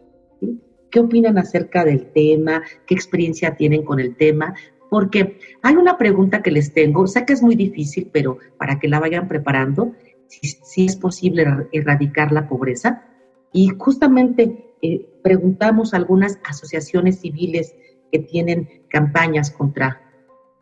qué 0.91 1.01
opinan 1.01 1.39
acerca 1.39 1.85
del 1.85 2.13
tema, 2.13 2.63
qué 2.87 2.95
experiencia 2.95 3.55
tienen 3.55 3.85
con 3.85 4.01
el 4.01 4.17
tema, 4.17 4.55
porque 4.91 5.39
hay 5.63 5.77
una 5.77 5.97
pregunta 5.97 6.43
que 6.43 6.51
les 6.51 6.75
tengo, 6.75 7.07
sé 7.07 7.25
que 7.25 7.33
es 7.33 7.43
muy 7.43 7.55
difícil, 7.55 8.11
pero 8.13 8.39
para 8.59 8.79
que 8.79 8.89
la 8.89 8.99
vayan 8.99 9.29
preparando, 9.29 9.95
si, 10.27 10.85
es 10.85 10.97
posible 10.97 11.47
erradicar 11.73 12.33
la 12.33 12.49
pobreza. 12.49 13.05
Y 13.53 13.69
justamente 13.79 14.75
eh, 14.83 15.09
preguntamos 15.23 15.95
a 15.95 15.97
algunas 15.97 16.39
asociaciones 16.45 17.21
civiles 17.21 17.75
que 18.11 18.19
tienen 18.19 18.83
campañas 18.89 19.51
contra, 19.51 20.10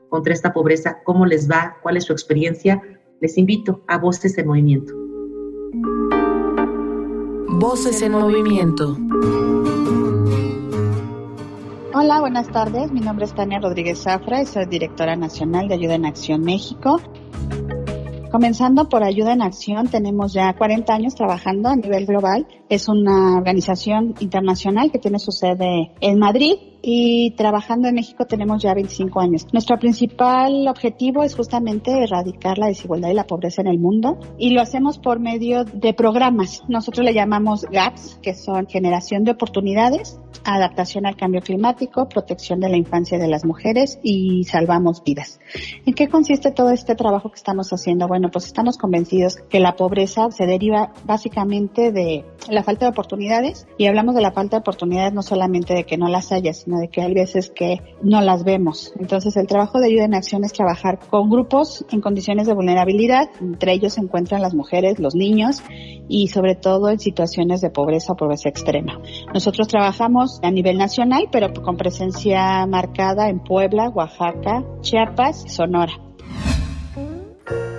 contra 0.09 0.33
esta 0.33 0.53
pobreza, 0.53 0.99
cómo 1.05 1.27
les 1.27 1.51
va, 1.51 1.77
cuál 1.83 1.97
es 1.97 2.05
su 2.05 2.13
experiencia. 2.13 2.83
Les 3.21 3.37
invito 3.37 3.83
a 3.87 3.99
Voces 3.99 4.37
en 4.39 4.47
Movimiento. 4.47 4.93
Voces 7.61 8.03
en 8.03 8.13
Movimiento. 8.13 8.97
Hola, 11.95 12.21
buenas 12.21 12.49
tardes. 12.49 12.93
Mi 12.93 13.01
nombre 13.01 13.25
es 13.25 13.35
Tania 13.35 13.59
Rodríguez 13.59 14.03
Zafra 14.03 14.43
y 14.43 14.47
soy 14.47 14.67
directora 14.67 15.17
nacional 15.17 15.67
de 15.67 15.75
Ayuda 15.75 15.97
en 15.97 16.07
Acción 16.07 16.43
México. 16.43 17.01
Comenzando 18.31 18.89
por 18.89 19.03
Ayuda 19.03 19.33
en 19.33 19.43
Acción, 19.43 19.89
tenemos 19.89 20.35
ya 20.35 20.53
40 20.53 20.93
años 20.93 21.15
trabajando 21.15 21.71
a 21.71 21.77
nivel 21.77 22.07
global. 22.07 22.47
Es 22.69 22.89
una 22.89 23.37
organización 23.39 24.15
internacional 24.21 24.93
que 24.93 24.99
tiene 24.99 25.19
su 25.19 25.33
sede 25.33 25.93
en 26.01 26.19
Madrid 26.19 26.57
y 26.91 27.33
trabajando 27.33 27.87
en 27.87 27.97
México 27.97 28.25
tenemos 28.25 28.63
ya 28.63 28.73
25 28.73 29.21
años. 29.21 29.47
Nuestro 29.53 29.79
principal 29.79 30.67
objetivo 30.69 31.23
es 31.23 31.37
justamente 31.37 31.91
erradicar 31.91 32.57
la 32.57 32.69
desigualdad 32.69 33.11
y 33.11 33.13
la 33.13 33.27
pobreza 33.27 33.61
en 33.61 33.67
el 33.67 33.79
mundo 33.79 34.19
y 34.39 34.55
lo 34.55 34.63
hacemos 34.63 34.99
por 34.99 35.21
medio 35.21 35.65
de 35.65 35.93
programas. 35.93 36.63
Nosotros 36.67 37.05
le 37.05 37.13
llamamos 37.13 37.67
GAPS, 37.71 38.19
que 38.23 38.33
son 38.33 38.69
generación 38.69 39.25
de 39.25 39.33
oportunidades, 39.33 40.19
adaptación 40.45 41.05
al 41.05 41.17
cambio 41.17 41.43
climático, 41.43 42.09
protección 42.09 42.59
de 42.61 42.71
la 42.71 42.79
infancia 42.79 43.19
de 43.19 43.29
las 43.29 43.45
mujeres 43.45 43.99
y 44.03 44.45
salvamos 44.45 45.03
vidas. 45.05 45.41
¿En 45.85 45.93
qué 45.93 46.09
consiste 46.09 46.53
todo 46.53 46.71
este 46.71 46.95
trabajo 46.95 47.29
que 47.29 47.37
estamos 47.37 47.71
haciendo? 47.71 48.09
Bueno, 48.09 48.31
pues 48.31 48.47
estamos 48.47 48.79
convencidos 48.79 49.37
que 49.51 49.61
la 49.61 49.77
pobreza 49.77 50.31
se 50.31 50.47
deriva 50.47 50.93
básicamente 51.05 51.93
de 51.93 52.25
la 52.49 52.63
falta 52.63 52.87
de 52.87 52.93
oportunidades 52.93 53.67
y 53.77 53.87
hablamos 53.87 54.15
de 54.15 54.23
la 54.23 54.33
falta 54.33 54.57
de 54.57 54.61
oportunidades 54.61 55.13
no 55.13 55.23
solamente 55.23 55.75
de 55.75 55.85
que 55.85 55.99
no 55.99 56.09
las 56.09 56.33
haya, 56.33 56.55
sino 56.55 56.78
de 56.79 56.89
que 56.89 57.03
hay 57.03 57.15
veces 57.15 57.51
que 57.51 57.81
no 58.03 58.21
las 58.21 58.45
vemos. 58.45 58.93
Entonces 58.99 59.37
el 59.37 59.47
trabajo 59.47 59.79
de 59.79 59.87
ayuda 59.87 60.05
en 60.05 60.15
acción 60.15 60.45
es 60.45 60.53
trabajar 60.53 60.99
con 61.11 61.29
grupos 61.31 61.85
en 61.91 62.01
condiciones 62.01 62.47
de 62.47 62.55
vulnerabilidad, 62.55 63.29
entre 63.41 63.73
ellos 63.73 63.95
se 63.95 64.01
encuentran 64.01 64.43
las 64.43 64.55
mujeres, 64.55 64.99
los 64.99 65.15
niños 65.15 65.63
y 66.09 66.29
sobre 66.29 66.55
todo 66.55 66.89
en 66.89 66.99
situaciones 66.99 67.61
de 67.61 67.71
pobreza 67.71 68.13
o 68.13 68.17
pobreza 68.17 68.49
extrema. 68.49 69.01
Nosotros 69.33 69.69
trabajamos 69.69 70.41
a 70.43 70.51
nivel 70.51 70.79
nacional, 70.79 71.29
pero 71.31 71.53
con 71.53 71.77
presencia 71.77 72.67
marcada 72.67 73.29
en 73.29 73.41
Puebla, 73.41 73.91
Oaxaca, 73.91 74.65
Chiapas 74.81 75.45
y 75.45 75.49
Sonora. 75.51 76.08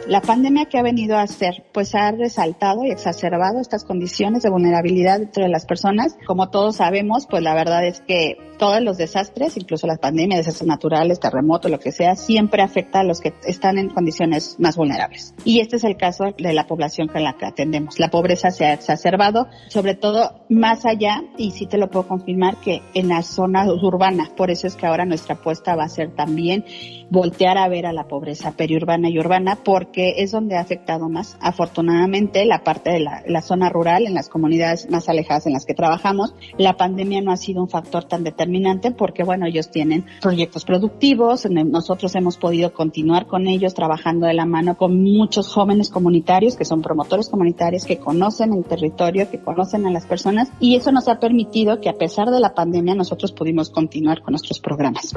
La 0.09 0.21
pandemia 0.21 0.65
que 0.65 0.79
ha 0.79 0.81
venido 0.81 1.17
a 1.17 1.21
hacer, 1.21 1.65
pues 1.71 1.93
ha 1.93 2.11
resaltado 2.11 2.83
y 2.83 2.89
exacerbado 2.89 3.61
estas 3.61 3.85
condiciones 3.85 4.41
de 4.41 4.49
vulnerabilidad 4.49 5.17
entre 5.17 5.47
las 5.49 5.67
personas. 5.67 6.17
Como 6.25 6.49
todos 6.49 6.77
sabemos, 6.77 7.27
pues 7.29 7.43
la 7.43 7.53
verdad 7.53 7.85
es 7.85 8.01
que 8.01 8.35
todos 8.57 8.81
los 8.81 8.97
desastres, 8.97 9.55
incluso 9.55 9.85
las 9.85 9.99
pandemias, 9.99 10.39
desastres 10.39 10.67
naturales, 10.67 11.19
terremotos, 11.19 11.69
lo 11.69 11.79
que 11.79 11.91
sea, 11.91 12.15
siempre 12.15 12.63
afecta 12.63 13.01
a 13.01 13.03
los 13.03 13.21
que 13.21 13.33
están 13.45 13.77
en 13.77 13.89
condiciones 13.89 14.57
más 14.59 14.75
vulnerables. 14.75 15.35
Y 15.45 15.61
este 15.61 15.77
es 15.77 15.83
el 15.83 15.95
caso 15.95 16.33
de 16.37 16.53
la 16.53 16.65
población 16.65 17.07
con 17.07 17.23
la 17.23 17.37
que 17.37 17.45
atendemos. 17.45 17.99
La 17.99 18.09
pobreza 18.09 18.49
se 18.49 18.65
ha 18.65 18.73
exacerbado, 18.73 19.47
sobre 19.67 19.93
todo 19.93 20.43
más 20.49 20.87
allá, 20.87 21.23
y 21.37 21.51
sí 21.51 21.67
te 21.67 21.77
lo 21.77 21.89
puedo 21.89 22.07
confirmar, 22.07 22.57
que 22.57 22.81
en 22.95 23.09
la 23.09 23.21
zona 23.21 23.71
urbana. 23.71 24.31
Por 24.35 24.49
eso 24.49 24.65
es 24.65 24.75
que 24.75 24.87
ahora 24.87 25.05
nuestra 25.05 25.35
apuesta 25.35 25.75
va 25.75 25.83
a 25.83 25.89
ser 25.89 26.15
también 26.15 26.65
voltear 27.11 27.57
a 27.57 27.69
ver 27.69 27.85
a 27.85 27.93
la 27.93 28.07
pobreza 28.07 28.51
periurbana 28.51 29.09
y 29.09 29.19
urbana, 29.19 29.59
porque 29.63 29.98
es 29.99 30.31
donde 30.31 30.55
ha 30.55 30.61
afectado 30.61 31.09
más. 31.09 31.37
Afortunadamente, 31.41 32.45
la 32.45 32.63
parte 32.63 32.91
de 32.91 32.99
la, 32.99 33.23
la 33.27 33.41
zona 33.41 33.69
rural, 33.69 34.05
en 34.05 34.13
las 34.13 34.29
comunidades 34.29 34.89
más 34.89 35.09
alejadas 35.09 35.45
en 35.47 35.53
las 35.53 35.65
que 35.65 35.73
trabajamos, 35.73 36.33
la 36.57 36.77
pandemia 36.77 37.21
no 37.21 37.31
ha 37.31 37.37
sido 37.37 37.61
un 37.61 37.69
factor 37.69 38.05
tan 38.05 38.23
determinante 38.23 38.91
porque, 38.91 39.23
bueno, 39.23 39.45
ellos 39.45 39.69
tienen 39.69 40.05
proyectos 40.21 40.65
productivos, 40.65 41.47
nosotros 41.49 42.15
hemos 42.15 42.37
podido 42.37 42.73
continuar 42.73 43.27
con 43.27 43.47
ellos 43.47 43.73
trabajando 43.73 44.27
de 44.27 44.33
la 44.33 44.45
mano 44.45 44.77
con 44.77 45.01
muchos 45.01 45.47
jóvenes 45.47 45.89
comunitarios 45.89 46.55
que 46.55 46.65
son 46.65 46.81
promotores 46.81 47.29
comunitarios 47.29 47.85
que 47.85 47.97
conocen 47.97 48.53
el 48.53 48.65
territorio, 48.65 49.29
que 49.29 49.39
conocen 49.39 49.85
a 49.85 49.91
las 49.91 50.05
personas 50.05 50.51
y 50.59 50.75
eso 50.75 50.91
nos 50.91 51.07
ha 51.07 51.19
permitido 51.19 51.79
que 51.81 51.89
a 51.89 51.93
pesar 51.93 52.29
de 52.29 52.39
la 52.39 52.53
pandemia 52.53 52.95
nosotros 52.95 53.31
pudimos 53.31 53.69
continuar 53.69 54.21
con 54.21 54.33
nuestros 54.33 54.59
programas. 54.59 55.13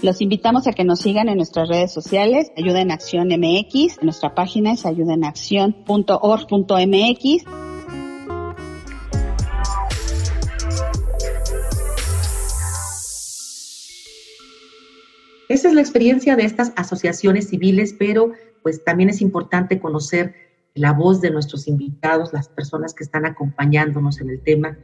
Los 0.00 0.20
invitamos 0.20 0.66
a 0.66 0.72
que 0.72 0.84
nos 0.84 1.00
sigan 1.00 1.28
en 1.28 1.36
nuestras 1.36 1.68
redes 1.68 1.92
sociales, 1.92 2.50
Ayuda 2.56 2.80
en 2.80 2.90
Acción 2.90 3.28
MX, 3.28 4.02
nuestra 4.02 4.34
página 4.34 4.72
es 4.72 4.86
ayudaenacción.org.mx. 4.86 7.44
Esa 15.48 15.68
es 15.68 15.74
la 15.74 15.82
experiencia 15.82 16.34
de 16.34 16.44
estas 16.44 16.72
asociaciones 16.76 17.50
civiles, 17.50 17.94
pero 17.98 18.32
pues 18.62 18.82
también 18.84 19.10
es 19.10 19.20
importante 19.20 19.78
conocer 19.78 20.34
la 20.74 20.92
voz 20.92 21.20
de 21.20 21.30
nuestros 21.30 21.68
invitados, 21.68 22.32
las 22.32 22.48
personas 22.48 22.94
que 22.94 23.04
están 23.04 23.26
acompañándonos 23.26 24.20
en 24.20 24.30
el 24.30 24.42
tema. 24.42 24.78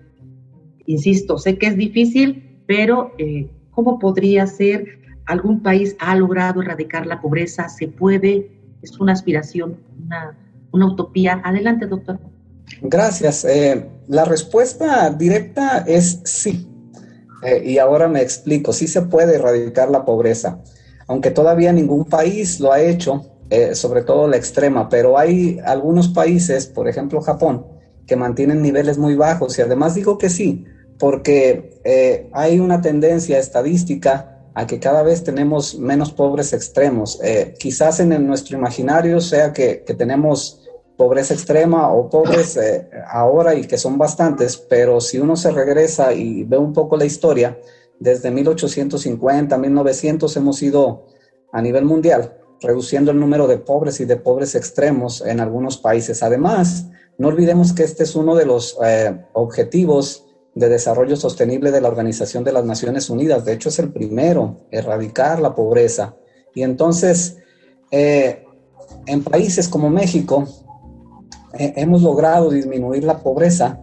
Insisto, 0.84 1.38
sé 1.38 1.58
que 1.58 1.66
es 1.66 1.76
difícil, 1.76 2.62
pero 2.66 3.12
eh, 3.18 3.50
¿cómo 3.78 4.00
podría 4.00 4.44
ser? 4.44 4.98
¿Algún 5.24 5.62
país 5.62 5.94
ha 6.00 6.16
logrado 6.16 6.60
erradicar 6.60 7.06
la 7.06 7.20
pobreza? 7.20 7.68
¿Se 7.68 7.86
puede? 7.86 8.50
es 8.82 8.98
una 8.98 9.12
aspiración, 9.12 9.78
una, 10.72 10.86
utopía. 10.86 11.40
Adelante, 11.44 11.86
doctor. 11.86 12.18
Gracias. 12.82 13.44
Eh, 13.44 13.88
la 14.08 14.24
respuesta 14.24 15.10
directa 15.10 15.84
es 15.86 16.20
sí. 16.24 16.68
Eh, 17.44 17.62
y 17.66 17.78
ahora 17.78 18.08
me 18.08 18.20
explico, 18.20 18.72
sí 18.72 18.88
se 18.88 19.02
puede 19.02 19.36
erradicar 19.36 19.88
la 19.90 20.04
pobreza, 20.04 20.60
aunque 21.06 21.30
todavía 21.30 21.72
ningún 21.72 22.04
país 22.04 22.58
lo 22.58 22.72
ha 22.72 22.80
hecho, 22.80 23.30
eh, 23.48 23.76
sobre 23.76 24.02
todo 24.02 24.26
la 24.26 24.36
extrema, 24.36 24.88
pero 24.88 25.16
hay 25.16 25.60
algunos 25.64 26.08
países, 26.08 26.66
por 26.66 26.88
ejemplo 26.88 27.20
Japón, 27.20 27.64
que 28.08 28.16
mantienen 28.16 28.60
niveles 28.60 28.98
muy 28.98 29.14
bajos 29.14 29.56
y 29.56 29.62
además 29.62 29.94
digo 29.94 30.18
que 30.18 30.30
sí, 30.30 30.64
porque 30.98 32.28
hay 32.32 32.60
una 32.60 32.80
tendencia 32.80 33.38
estadística 33.38 34.38
a 34.58 34.66
que 34.66 34.80
cada 34.80 35.04
vez 35.04 35.22
tenemos 35.22 35.78
menos 35.78 36.10
pobres 36.10 36.52
extremos. 36.52 37.20
Eh, 37.22 37.54
quizás 37.60 38.00
en, 38.00 38.26
nuestro 38.26 38.58
imaginario 38.58 39.20
sea 39.20 39.52
que, 39.52 39.84
tenemos 39.96 40.68
pobreza 40.96 41.32
extrema 41.32 41.92
o 41.92 42.10
pobres 42.10 42.56
eh, 42.56 42.88
ahora 43.08 43.54
y 43.54 43.68
que 43.68 43.78
son 43.78 43.98
bastantes, 43.98 44.56
pero 44.56 45.00
si 45.00 45.20
uno 45.20 45.36
se 45.36 45.52
regresa 45.52 46.12
y 46.12 46.42
ve 46.42 46.58
un 46.58 46.72
poco 46.72 46.96
la 46.96 47.04
historia, 47.04 47.56
desde 48.00 48.32
1850, 48.32 49.56
1900 49.56 50.36
hemos 50.36 50.60
ido 50.60 51.06
a 51.52 51.62
nivel 51.62 51.84
mundial 51.84 52.34
reduciendo 52.60 53.12
el 53.12 53.20
número 53.20 53.46
de 53.46 53.58
pobres 53.58 54.00
y 54.00 54.06
de 54.06 54.16
pobres 54.16 54.56
extremos 54.56 55.24
en 55.24 55.38
algunos 55.38 55.78
países. 55.78 56.24
Además, 56.24 56.86
no 57.16 57.28
olvidemos 57.28 57.72
que 57.72 57.84
este 57.84 58.02
es 58.02 58.16
uno 58.16 58.34
de 58.34 58.46
los 58.46 58.76
eh, 58.84 59.16
objetivos 59.34 60.27
de 60.58 60.68
Desarrollo 60.68 61.14
Sostenible 61.14 61.70
de 61.70 61.80
la 61.80 61.88
Organización 61.88 62.42
de 62.42 62.52
las 62.52 62.64
Naciones 62.64 63.08
Unidas. 63.10 63.44
De 63.44 63.52
hecho, 63.52 63.68
es 63.68 63.78
el 63.78 63.92
primero, 63.92 64.66
erradicar 64.72 65.40
la 65.40 65.54
pobreza. 65.54 66.16
Y 66.52 66.64
entonces, 66.64 67.36
eh, 67.92 68.44
en 69.06 69.22
países 69.22 69.68
como 69.68 69.88
México, 69.88 70.48
eh, 71.56 71.74
hemos 71.76 72.02
logrado 72.02 72.50
disminuir 72.50 73.04
la 73.04 73.22
pobreza, 73.22 73.78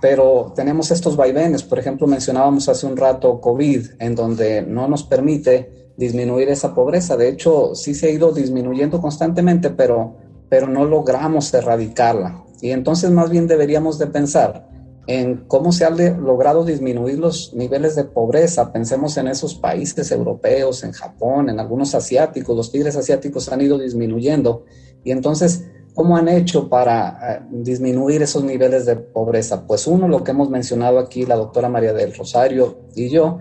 pero 0.00 0.52
tenemos 0.54 0.92
estos 0.92 1.16
vaivenes. 1.16 1.64
Por 1.64 1.80
ejemplo, 1.80 2.06
mencionábamos 2.06 2.68
hace 2.68 2.86
un 2.86 2.96
rato 2.96 3.40
COVID, 3.40 3.86
en 3.98 4.14
donde 4.14 4.62
no 4.62 4.86
nos 4.86 5.02
permite 5.02 5.90
disminuir 5.96 6.48
esa 6.50 6.72
pobreza. 6.72 7.16
De 7.16 7.28
hecho, 7.28 7.74
sí 7.74 7.94
se 7.94 8.06
ha 8.06 8.10
ido 8.10 8.30
disminuyendo 8.30 9.00
constantemente, 9.00 9.70
pero, 9.70 10.18
pero 10.48 10.68
no 10.68 10.84
logramos 10.84 11.52
erradicarla. 11.52 12.44
Y 12.60 12.70
entonces 12.70 13.10
más 13.10 13.28
bien 13.28 13.48
deberíamos 13.48 13.98
de 13.98 14.06
pensar 14.06 14.75
en 15.06 15.44
cómo 15.46 15.72
se 15.72 15.84
han 15.84 15.96
logrado 16.24 16.64
disminuir 16.64 17.18
los 17.18 17.54
niveles 17.54 17.94
de 17.94 18.04
pobreza. 18.04 18.72
Pensemos 18.72 19.16
en 19.16 19.28
esos 19.28 19.54
países 19.54 20.10
europeos, 20.10 20.82
en 20.82 20.92
Japón, 20.92 21.48
en 21.48 21.60
algunos 21.60 21.94
asiáticos, 21.94 22.56
los 22.56 22.72
tigres 22.72 22.96
asiáticos 22.96 23.50
han 23.52 23.60
ido 23.60 23.78
disminuyendo. 23.78 24.64
Y 25.04 25.12
entonces, 25.12 25.64
¿cómo 25.94 26.16
han 26.16 26.28
hecho 26.28 26.68
para 26.68 27.18
eh, 27.36 27.42
disminuir 27.50 28.22
esos 28.22 28.42
niveles 28.42 28.84
de 28.84 28.96
pobreza? 28.96 29.66
Pues 29.66 29.86
uno, 29.86 30.08
lo 30.08 30.24
que 30.24 30.32
hemos 30.32 30.50
mencionado 30.50 30.98
aquí 30.98 31.24
la 31.24 31.36
doctora 31.36 31.68
María 31.68 31.92
del 31.92 32.14
Rosario 32.14 32.80
y 32.96 33.08
yo, 33.08 33.38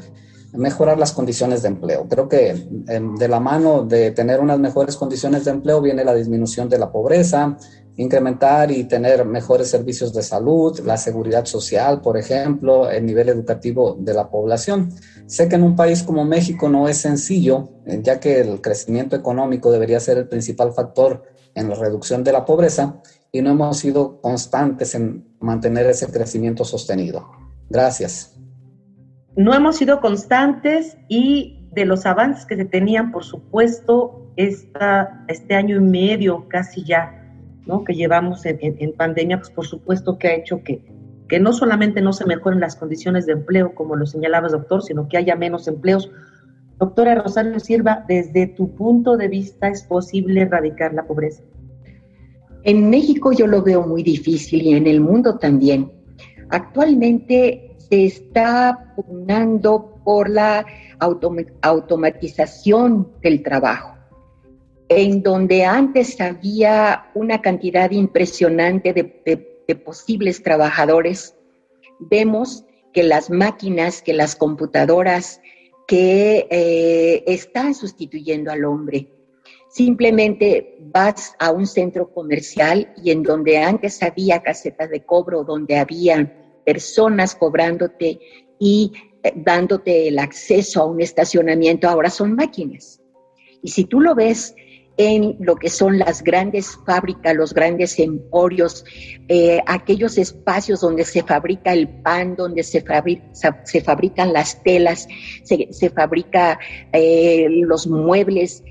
mejorar 0.54 0.98
las 0.98 1.12
condiciones 1.12 1.64
de 1.64 1.70
empleo. 1.70 2.08
Creo 2.08 2.30
que 2.30 2.52
em, 2.88 3.16
de 3.16 3.28
la 3.28 3.40
mano 3.40 3.84
de 3.84 4.12
tener 4.12 4.40
unas 4.40 4.60
mejores 4.60 4.96
condiciones 4.96 5.46
de 5.46 5.52
empleo 5.52 5.82
viene 5.82 6.06
la 6.06 6.14
disminución 6.14 6.70
de 6.70 6.80
la 6.80 6.92
pobreza, 6.92 7.58
incrementar 7.98 8.72
y 8.72 8.84
tener 8.84 9.24
mejores 9.26 9.70
servicios 9.70 10.14
de 10.14 10.22
salud, 10.22 10.80
la 10.82 10.98
seguridad 10.98 11.46
social, 11.46 12.02
por 12.02 12.18
ejemplo, 12.18 12.90
el 12.90 13.06
nivel 13.06 13.30
educativo 13.30 13.96
de 14.00 14.14
la 14.14 14.30
población. 14.30 14.92
Sé 15.28 15.48
que 15.48 15.56
en 15.56 15.64
un 15.64 15.76
país 15.76 16.04
como 16.04 16.26
México 16.26 16.68
no 16.70 16.88
es 16.90 16.98
sencillo, 16.98 17.70
eh, 17.86 18.00
ya 18.02 18.20
que 18.20 18.42
el 18.42 18.62
crecimiento 18.62 19.16
económico 19.16 19.72
debería 19.72 20.00
ser 20.00 20.18
el 20.18 20.28
principal 20.28 20.74
factor 20.74 21.24
en 21.54 21.70
la 21.70 21.76
reducción 21.76 22.24
de 22.24 22.34
la 22.34 22.44
pobreza 22.44 23.02
y 23.32 23.42
no 23.42 23.52
hemos 23.52 23.78
sido 23.78 24.22
constantes 24.22 24.94
en 24.94 25.26
mantener 25.40 25.86
ese 25.88 26.08
crecimiento 26.08 26.66
sostenido. 26.66 27.30
Gracias. 27.70 28.38
No 29.38 29.54
hemos 29.54 29.78
sido 29.78 30.02
constantes 30.02 30.98
y 31.08 31.68
de 31.72 31.86
los 31.86 32.06
avances 32.06 32.46
que 32.46 32.56
se 32.56 32.66
tenían, 32.66 33.12
por 33.12 33.24
supuesto, 33.24 34.32
este 34.38 35.56
año 35.56 35.78
y 35.78 35.82
medio 35.82 36.48
casi 36.50 36.84
ya 36.84 37.25
que 37.86 37.94
llevamos 37.94 38.46
en, 38.46 38.94
pandemia, 38.94 39.40
pues 39.40 39.50
por 39.50 39.66
supuesto 39.66 40.18
que 40.18 40.28
ha 40.28 40.36
hecho 40.36 40.64
que, 40.64 40.82
que 41.28 41.40
no 41.40 41.52
solamente 41.54 42.02
no 42.02 42.14
se 42.14 42.26
mejoren 42.26 42.60
las 42.60 42.76
condiciones 42.76 43.26
de 43.26 43.34
empleo, 43.34 43.74
como 43.74 43.96
lo 43.96 44.06
señalabas, 44.06 44.52
doctor, 44.52 44.84
sino 44.84 45.08
que 45.08 45.18
haya 45.18 45.36
menos 45.36 45.68
empleos. 45.68 46.12
Doctora 46.78 47.16
Rosario 47.16 47.60
Sirva, 47.60 48.06
desde 48.08 48.48
tu 48.48 48.76
punto 48.76 49.18
de 49.18 49.28
vista, 49.28 49.70
¿es 49.70 49.84
posible 49.84 50.42
erradicar 50.42 50.94
la 50.94 51.08
pobreza? 51.08 51.42
En 52.64 52.90
México 52.90 53.32
yo 53.32 53.48
lo 53.48 53.62
veo 53.64 53.86
muy 53.86 54.04
difícil 54.04 54.62
y 54.62 54.74
en 54.76 54.88
el 54.88 55.00
mundo 55.00 55.38
también. 55.38 55.92
Actualmente 56.50 57.76
se 57.78 58.06
está 58.06 58.94
pugnando 58.96 60.02
por 60.04 60.30
la 60.30 60.66
automatización 61.62 63.08
del 63.22 63.42
trabajo 63.44 63.95
en 64.90 65.24
donde 65.24 65.66
antes 65.66 66.20
había 66.22 67.10
una 67.16 67.42
cantidad 67.42 67.90
impresionante 67.92 68.94
de, 68.94 69.76
posibles 69.84 70.44
trabajadores, 70.44 71.36
vemos 72.00 72.66
que 72.94 73.04
las 73.04 73.30
máquinas, 73.30 74.02
que 74.02 74.14
las 74.14 74.36
computadoras 74.36 75.42
que 75.88 76.48
eh, 76.50 77.24
están 77.26 77.74
sustituyendo 77.74 78.52
al 78.52 78.64
hombre. 78.66 79.10
Simplemente 79.70 80.78
vas 80.80 81.36
a 81.40 81.52
un 81.52 81.68
centro 81.68 82.12
comercial 82.14 82.94
y 83.04 83.12
en 83.12 83.24
donde 83.24 83.58
antes 83.58 84.02
había 84.04 84.42
casetas 84.42 84.90
de 84.90 85.04
cobro, 85.04 85.44
donde 85.44 85.78
había 85.78 86.32
personas 86.64 87.36
cobrándote 87.36 88.20
y 88.60 88.94
eh, 89.24 89.34
dándote 89.36 90.08
el 90.08 90.20
acceso 90.20 90.82
a 90.82 90.86
un 90.86 91.02
estacionamiento, 91.02 91.90
ahora 91.90 92.10
son 92.10 92.36
máquinas. 92.36 93.02
Y 93.62 93.70
si 93.70 93.86
tú 93.86 94.00
lo 94.00 94.14
ves 94.14 94.56
en 94.98 95.36
lo 95.40 95.56
que 95.56 95.70
son 95.70 96.00
las 96.00 96.24
grandes 96.24 96.78
fábricas, 96.86 97.36
los 97.36 97.54
grandes 97.54 98.00
emporios, 98.00 98.86
eh, 99.28 99.60
aquellos 99.66 100.18
espacios 100.18 100.82
donde 100.82 101.04
se 101.04 101.22
fabrica 101.24 101.74
el 101.74 101.90
pan, 102.02 102.36
donde 102.36 102.64
se, 102.64 102.82
fabrican 102.82 104.34
las 104.34 104.64
telas, 104.64 105.08
se, 105.44 105.68
se 105.72 105.90
fabrica 105.90 106.60
eh, 106.94 107.48
los 107.50 107.88
muebles, 107.88 108.64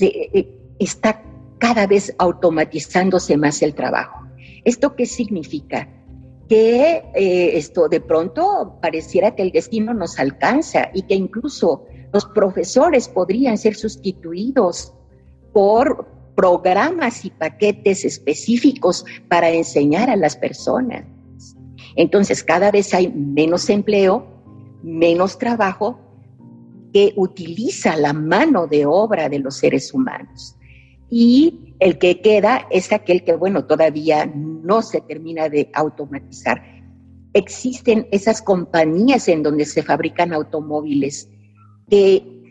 eh, 0.00 0.48
está 0.78 1.22
cada 1.58 1.86
vez 1.86 2.12
automatizándose 2.18 3.36
más 3.36 3.62
el 3.62 3.74
trabajo. 3.74 4.26
¿Esto 4.64 4.96
qué 4.96 5.06
significa? 5.06 5.88
Que 6.48 7.02
esto 7.14 7.88
de 7.88 8.00
pronto 8.00 8.78
pareciera 8.82 9.34
que 9.34 9.42
el 9.42 9.52
destino 9.52 9.94
nos 9.94 10.18
alcanza 10.18 10.90
y 10.92 11.02
que 11.02 11.14
incluso 11.14 11.86
los 12.12 12.26
profesores 12.26 13.08
podrían 13.08 13.56
ser 13.56 13.74
sustituidos 13.74 14.92
por 15.52 16.06
programas 16.34 17.24
y 17.24 17.30
paquetes 17.30 18.04
específicos 18.04 19.04
para 19.28 19.50
enseñar 19.50 20.10
a 20.10 20.16
las 20.16 20.36
personas. 20.36 21.04
Entonces, 21.96 22.42
cada 22.42 22.70
vez 22.70 22.94
hay 22.94 23.08
menos 23.08 23.68
empleo, 23.68 24.26
menos 24.82 25.38
trabajo 25.38 26.00
que 26.92 27.12
utiliza 27.16 27.96
la 27.96 28.12
mano 28.12 28.66
de 28.66 28.86
obra 28.86 29.28
de 29.28 29.38
los 29.38 29.56
seres 29.56 29.92
humanos. 29.92 30.56
Y 31.10 31.74
el 31.80 31.98
que 31.98 32.20
queda 32.20 32.66
es 32.70 32.92
aquel 32.92 33.24
que, 33.24 33.34
bueno, 33.34 33.66
todavía 33.66 34.26
no 34.26 34.82
se 34.82 35.00
termina 35.00 35.48
de 35.48 35.70
automatizar. 35.74 36.62
Existen 37.34 38.06
esas 38.10 38.40
compañías 38.40 39.28
en 39.28 39.42
donde 39.42 39.64
se 39.64 39.82
fabrican 39.82 40.32
automóviles 40.32 41.28
que 41.88 42.41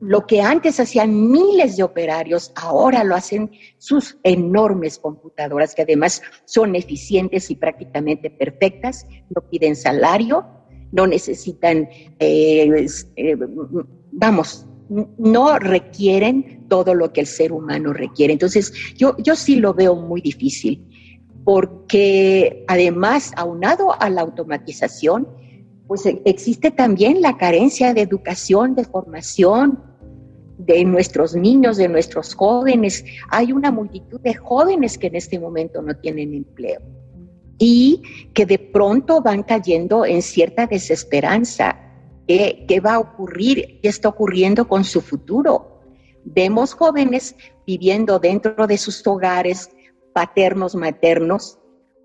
lo 0.00 0.26
que 0.26 0.40
antes 0.40 0.78
hacían 0.78 1.30
miles 1.30 1.76
de 1.76 1.82
operarios, 1.82 2.52
ahora 2.54 3.02
lo 3.04 3.16
hacen 3.16 3.50
sus 3.78 4.16
enormes 4.22 4.98
computadoras, 4.98 5.74
que 5.74 5.82
además 5.82 6.22
son 6.44 6.76
eficientes 6.76 7.50
y 7.50 7.56
prácticamente 7.56 8.30
perfectas, 8.30 9.06
no 9.34 9.42
piden 9.50 9.74
salario, 9.74 10.46
no 10.92 11.06
necesitan, 11.06 11.88
eh, 12.18 12.86
eh, 13.16 13.36
vamos, 14.12 14.66
no 15.18 15.58
requieren 15.58 16.66
todo 16.68 16.94
lo 16.94 17.12
que 17.12 17.22
el 17.22 17.26
ser 17.26 17.52
humano 17.52 17.92
requiere. 17.92 18.32
Entonces, 18.32 18.72
yo, 18.94 19.16
yo 19.18 19.34
sí 19.34 19.56
lo 19.56 19.74
veo 19.74 19.96
muy 19.96 20.20
difícil, 20.20 20.86
porque 21.44 22.64
además, 22.68 23.32
aunado 23.36 24.00
a 24.00 24.08
la 24.10 24.20
automatización, 24.20 25.26
pues 25.86 26.06
e, 26.06 26.20
existe 26.24 26.70
también 26.70 27.20
la 27.20 27.36
carencia 27.36 27.94
de 27.94 28.02
educación, 28.02 28.74
de 28.74 28.84
formación 28.84 29.82
de 30.58 30.84
nuestros 30.84 31.34
niños, 31.34 31.76
de 31.76 31.88
nuestros 31.88 32.34
jóvenes. 32.34 33.04
Hay 33.30 33.52
una 33.52 33.70
multitud 33.70 34.20
de 34.20 34.34
jóvenes 34.34 34.98
que 34.98 35.08
en 35.08 35.16
este 35.16 35.38
momento 35.38 35.82
no 35.82 35.96
tienen 35.96 36.34
empleo 36.34 36.80
y 37.58 38.02
que 38.34 38.46
de 38.46 38.58
pronto 38.58 39.20
van 39.20 39.42
cayendo 39.42 40.04
en 40.04 40.22
cierta 40.22 40.66
desesperanza. 40.66 41.78
¿Qué, 42.26 42.64
qué 42.68 42.80
va 42.80 42.94
a 42.94 42.98
ocurrir? 43.00 43.80
¿Qué 43.82 43.88
está 43.88 44.08
ocurriendo 44.08 44.68
con 44.68 44.84
su 44.84 45.00
futuro? 45.00 45.80
Vemos 46.24 46.74
jóvenes 46.74 47.34
viviendo 47.66 48.18
dentro 48.18 48.66
de 48.66 48.78
sus 48.78 49.04
hogares 49.06 49.70
paternos, 50.12 50.74
maternos, 50.74 51.58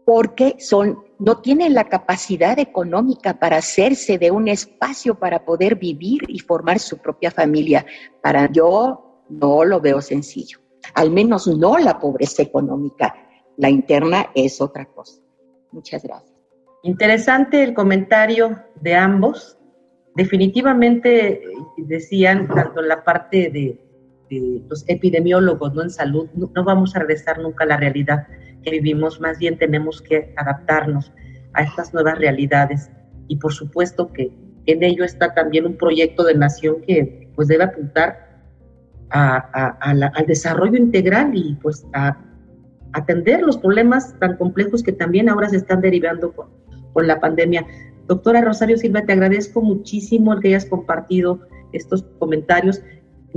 porque 0.06 0.56
son, 0.60 1.00
no 1.20 1.42
tienen 1.42 1.74
la 1.74 1.86
capacidad 1.86 2.58
económica 2.60 3.40
para 3.40 3.58
hacerse 3.58 4.18
de 4.18 4.32
un 4.32 4.48
espacio 4.48 5.16
para 5.16 5.46
poder 5.46 5.76
vivir 5.76 6.22
y 6.28 6.40
formar 6.40 6.80
su 6.80 6.98
propia 6.98 7.32
familia. 7.32 7.86
Para 8.22 8.52
yo 8.52 9.24
no 9.30 9.64
lo 9.64 9.80
veo 9.82 10.02
sencillo, 10.02 10.60
al 10.94 11.12
menos 11.12 11.48
no 11.48 11.78
la 11.78 12.00
pobreza 12.00 12.44
económica. 12.44 13.16
La 13.58 13.70
interna 13.70 14.28
es 14.36 14.62
otra 14.62 14.86
cosa. 14.86 15.22
Muchas 15.72 16.04
gracias. 16.04 16.38
Interesante 16.84 17.64
el 17.64 17.74
comentario 17.74 18.64
de 18.82 18.96
ambos. 18.96 19.58
definitivamente 20.16 21.44
decían 21.78 22.48
tanto 22.48 22.82
la 22.82 23.04
parte 23.04 23.52
de, 23.52 23.80
los 24.68 24.84
epidemiólogos 24.88 25.74
¿no? 25.74 25.84
en 25.84 25.90
salud, 25.90 26.28
no, 26.34 26.64
vamos 26.64 26.96
a 26.96 27.00
regresar 27.00 27.40
nunca 27.40 27.64
a 27.64 27.68
la 27.68 27.78
realidad 27.78 28.28
que 28.68 28.80
vivimos, 28.80 29.22
más 29.22 29.40
bien 29.40 29.58
tenemos 29.58 30.02
que 30.02 30.34
adaptarnos 30.36 31.14
a 31.54 31.64
estas 31.64 31.94
nuevas 31.94 32.18
realidades. 32.18 32.92
Y 33.28 33.38
por 33.38 33.54
supuesto 33.54 34.12
que 34.12 34.32
en 34.66 34.84
ello 34.84 35.06
está 35.06 35.34
también 35.34 35.66
un 35.66 35.78
proyecto 35.78 36.24
de 36.24 36.36
nación 36.36 36.82
que 36.86 37.30
pues 37.36 37.48
debe 37.48 37.64
apuntar 37.64 38.28
al 39.10 40.26
desarrollo 40.28 40.78
integral 40.78 41.32
y 41.34 41.56
pues 41.62 41.86
a 41.94 42.18
atender 42.92 43.42
los 43.42 43.58
problemas 43.58 44.18
tan 44.20 44.36
complejos 44.36 44.84
que 44.84 44.92
también 44.92 45.30
ahora 45.30 45.48
se 45.48 45.58
están 45.58 45.80
derivando 45.80 46.34
con, 46.34 46.50
con 46.92 47.08
la 47.08 47.20
pandemia. 47.22 47.66
Doctora 48.08 48.42
Rosario 48.42 48.78
Silva, 48.78 49.04
te 49.04 49.14
agradezco 49.14 49.62
muchísimo 49.62 50.34
el 50.34 50.42
que 50.42 50.50
hayas 50.50 50.66
compartido 50.66 51.40
estos 51.72 52.04
comentarios. 52.20 52.82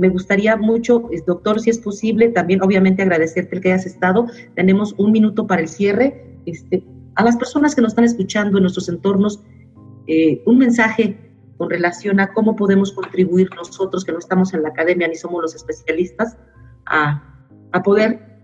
Me 0.01 0.09
gustaría 0.09 0.57
mucho, 0.57 1.07
doctor, 1.27 1.59
si 1.59 1.69
es 1.69 1.77
posible, 1.77 2.29
también 2.29 2.63
obviamente 2.63 3.03
agradecerte 3.03 3.55
el 3.55 3.61
que 3.61 3.71
hayas 3.71 3.85
estado. 3.85 4.25
Tenemos 4.55 4.95
un 4.97 5.11
minuto 5.11 5.45
para 5.45 5.61
el 5.61 5.67
cierre. 5.67 6.39
Este, 6.47 6.83
a 7.13 7.23
las 7.23 7.37
personas 7.37 7.75
que 7.75 7.83
nos 7.83 7.91
están 7.91 8.05
escuchando 8.05 8.57
en 8.57 8.63
nuestros 8.63 8.89
entornos, 8.89 9.43
eh, 10.07 10.41
un 10.47 10.57
mensaje 10.57 11.15
con 11.57 11.69
relación 11.69 12.19
a 12.19 12.33
cómo 12.33 12.55
podemos 12.55 12.91
contribuir 12.93 13.51
nosotros 13.55 14.03
que 14.03 14.11
no 14.11 14.17
estamos 14.17 14.55
en 14.55 14.63
la 14.63 14.69
academia 14.69 15.07
ni 15.07 15.13
somos 15.13 15.39
los 15.39 15.53
especialistas 15.53 16.35
a, 16.87 17.21
a 17.71 17.83
poder, 17.83 18.41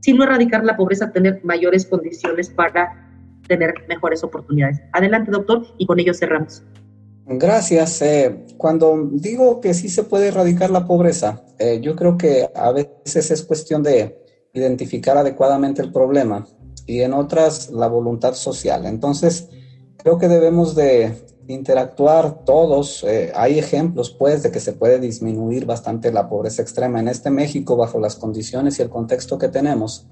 si 0.00 0.12
no 0.12 0.24
erradicar 0.24 0.62
la 0.62 0.76
pobreza, 0.76 1.10
tener 1.10 1.40
mayores 1.42 1.86
condiciones 1.86 2.50
para 2.50 3.08
tener 3.46 3.72
mejores 3.88 4.22
oportunidades. 4.22 4.82
Adelante, 4.92 5.30
doctor, 5.30 5.66
y 5.78 5.86
con 5.86 5.98
ello 6.00 6.12
cerramos. 6.12 6.62
Gracias. 7.30 8.00
Eh, 8.00 8.46
cuando 8.56 9.10
digo 9.12 9.60
que 9.60 9.74
sí 9.74 9.90
se 9.90 10.02
puede 10.02 10.28
erradicar 10.28 10.70
la 10.70 10.86
pobreza, 10.86 11.44
eh, 11.58 11.78
yo 11.82 11.94
creo 11.94 12.16
que 12.16 12.48
a 12.54 12.72
veces 12.72 13.30
es 13.30 13.42
cuestión 13.42 13.82
de 13.82 14.24
identificar 14.54 15.18
adecuadamente 15.18 15.82
el 15.82 15.92
problema 15.92 16.46
y 16.86 17.02
en 17.02 17.12
otras 17.12 17.70
la 17.70 17.86
voluntad 17.86 18.32
social. 18.32 18.86
Entonces, 18.86 19.50
creo 19.98 20.16
que 20.16 20.26
debemos 20.26 20.74
de 20.74 21.12
interactuar 21.48 22.44
todos. 22.46 23.04
Eh, 23.04 23.30
hay 23.34 23.58
ejemplos, 23.58 24.08
pues, 24.18 24.42
de 24.42 24.50
que 24.50 24.60
se 24.60 24.72
puede 24.72 24.98
disminuir 24.98 25.66
bastante 25.66 26.10
la 26.10 26.30
pobreza 26.30 26.62
extrema 26.62 26.98
en 26.98 27.08
este 27.08 27.28
México 27.28 27.76
bajo 27.76 28.00
las 28.00 28.16
condiciones 28.16 28.78
y 28.78 28.82
el 28.82 28.88
contexto 28.88 29.36
que 29.36 29.48
tenemos. 29.48 30.06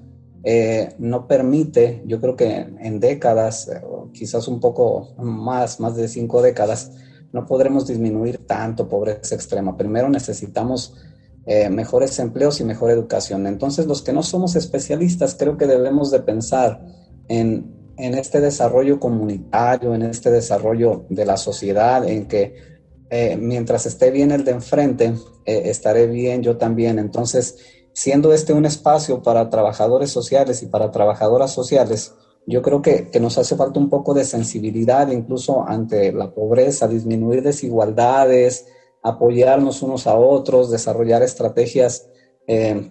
Eh, 0.48 0.94
no 1.00 1.26
permite, 1.26 2.04
yo 2.06 2.20
creo 2.20 2.36
que 2.36 2.46
en 2.46 3.00
décadas, 3.00 3.66
eh, 3.66 3.82
quizás 4.12 4.46
un 4.46 4.60
poco 4.60 5.12
más, 5.18 5.80
más 5.80 5.96
de 5.96 6.06
cinco 6.06 6.40
décadas, 6.40 6.92
no 7.32 7.46
podremos 7.46 7.88
disminuir 7.88 8.46
tanto 8.46 8.88
pobreza 8.88 9.34
extrema. 9.34 9.76
Primero 9.76 10.08
necesitamos 10.08 10.94
eh, 11.46 11.68
mejores 11.68 12.16
empleos 12.20 12.60
y 12.60 12.64
mejor 12.64 12.92
educación. 12.92 13.48
Entonces, 13.48 13.86
los 13.86 14.02
que 14.02 14.12
no 14.12 14.22
somos 14.22 14.54
especialistas, 14.54 15.34
creo 15.34 15.56
que 15.56 15.66
debemos 15.66 16.12
de 16.12 16.20
pensar 16.20 16.80
en, 17.26 17.92
en 17.96 18.14
este 18.14 18.40
desarrollo 18.40 19.00
comunitario, 19.00 19.96
en 19.96 20.02
este 20.02 20.30
desarrollo 20.30 21.06
de 21.10 21.24
la 21.24 21.38
sociedad, 21.38 22.08
en 22.08 22.28
que 22.28 22.76
mientras 23.40 23.86
esté 23.86 24.12
bien 24.12 24.30
el 24.30 24.44
de 24.44 24.52
enfrente, 24.52 25.12
estaré 25.44 26.06
bien 26.06 26.42
yo 26.42 26.56
también. 26.56 27.00
Entonces, 27.00 27.56
siendo 27.96 28.34
este 28.34 28.52
un 28.52 28.66
espacio 28.66 29.22
para 29.22 29.48
trabajadores 29.48 30.10
sociales 30.10 30.62
y 30.62 30.66
para 30.66 30.90
trabajadoras 30.90 31.50
sociales, 31.50 32.12
yo 32.46 32.60
creo 32.60 32.82
que, 32.82 33.08
nos 33.22 33.38
hace 33.38 33.56
falta 33.56 33.80
un 33.80 33.88
poco 33.88 34.12
de 34.12 34.24
sensibilidad 34.24 35.10
incluso 35.10 35.66
ante 35.66 36.12
la 36.12 36.30
pobreza, 36.34 36.88
disminuir 36.88 37.42
desigualdades, 37.42 38.66
apoyarnos 39.02 39.80
unos 39.80 40.06
a 40.06 40.14
otros, 40.14 40.70
desarrollar 40.70 41.22
estrategias 41.22 42.10
eh, 42.46 42.90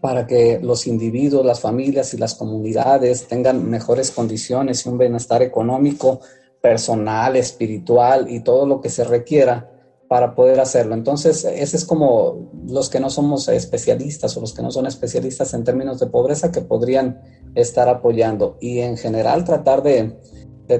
para 0.00 0.26
que 0.26 0.58
los 0.60 0.88
individuos, 0.88 1.46
las 1.46 1.60
familias 1.60 2.12
y 2.12 2.18
las 2.18 2.34
comunidades 2.34 3.28
tengan 3.28 3.70
mejores 3.70 4.10
condiciones 4.10 4.84
y 4.84 4.88
un 4.88 4.98
bienestar 4.98 5.40
económico, 5.42 6.18
personal, 6.60 7.36
espiritual 7.36 8.28
y 8.28 8.40
todo 8.40 8.66
lo 8.66 8.80
que 8.80 8.90
se 8.90 9.04
requiera 9.04 9.71
para 10.12 10.34
poder 10.34 10.60
hacerlo. 10.60 10.92
Entonces, 10.92 11.42
ese 11.46 11.74
es 11.74 11.86
como 11.86 12.50
los 12.68 12.90
que 12.90 13.00
no 13.00 13.08
somos 13.08 13.48
especialistas 13.48 14.36
o 14.36 14.42
los 14.42 14.52
que 14.52 14.60
no 14.60 14.70
son 14.70 14.84
especialistas 14.84 15.54
en 15.54 15.64
términos 15.64 16.00
de 16.00 16.06
pobreza 16.06 16.52
que 16.52 16.60
podrían 16.60 17.22
estar 17.54 17.88
apoyando. 17.88 18.58
Y 18.60 18.80
en 18.80 18.98
general 18.98 19.46
tratar 19.46 19.82
de, 19.82 20.18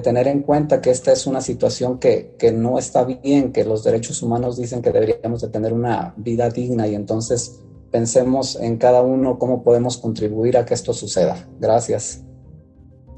tener 0.03 0.27
en 0.27 0.43
cuenta 0.43 0.81
que 0.81 0.91
esta 0.91 1.11
es 1.11 1.25
una 1.25 1.41
situación 1.41 1.97
que, 1.97 2.35
que, 2.37 2.51
no 2.51 2.77
está 2.77 3.05
bien, 3.05 3.51
que 3.51 3.65
los 3.65 3.83
derechos 3.83 4.21
humanos 4.21 4.55
dicen 4.55 4.83
que 4.83 4.91
deberíamos 4.91 5.41
de 5.41 5.47
tener 5.47 5.73
una 5.73 6.13
vida 6.15 6.51
digna 6.51 6.87
y 6.87 6.93
entonces 6.93 7.59
pensemos 7.89 8.55
en 8.55 8.77
cada 8.77 9.01
uno 9.01 9.39
cómo 9.39 9.63
podemos 9.63 9.97
contribuir 9.97 10.57
a 10.57 10.65
que 10.65 10.75
esto 10.75 10.93
suceda. 10.93 11.47
Gracias. 11.59 12.23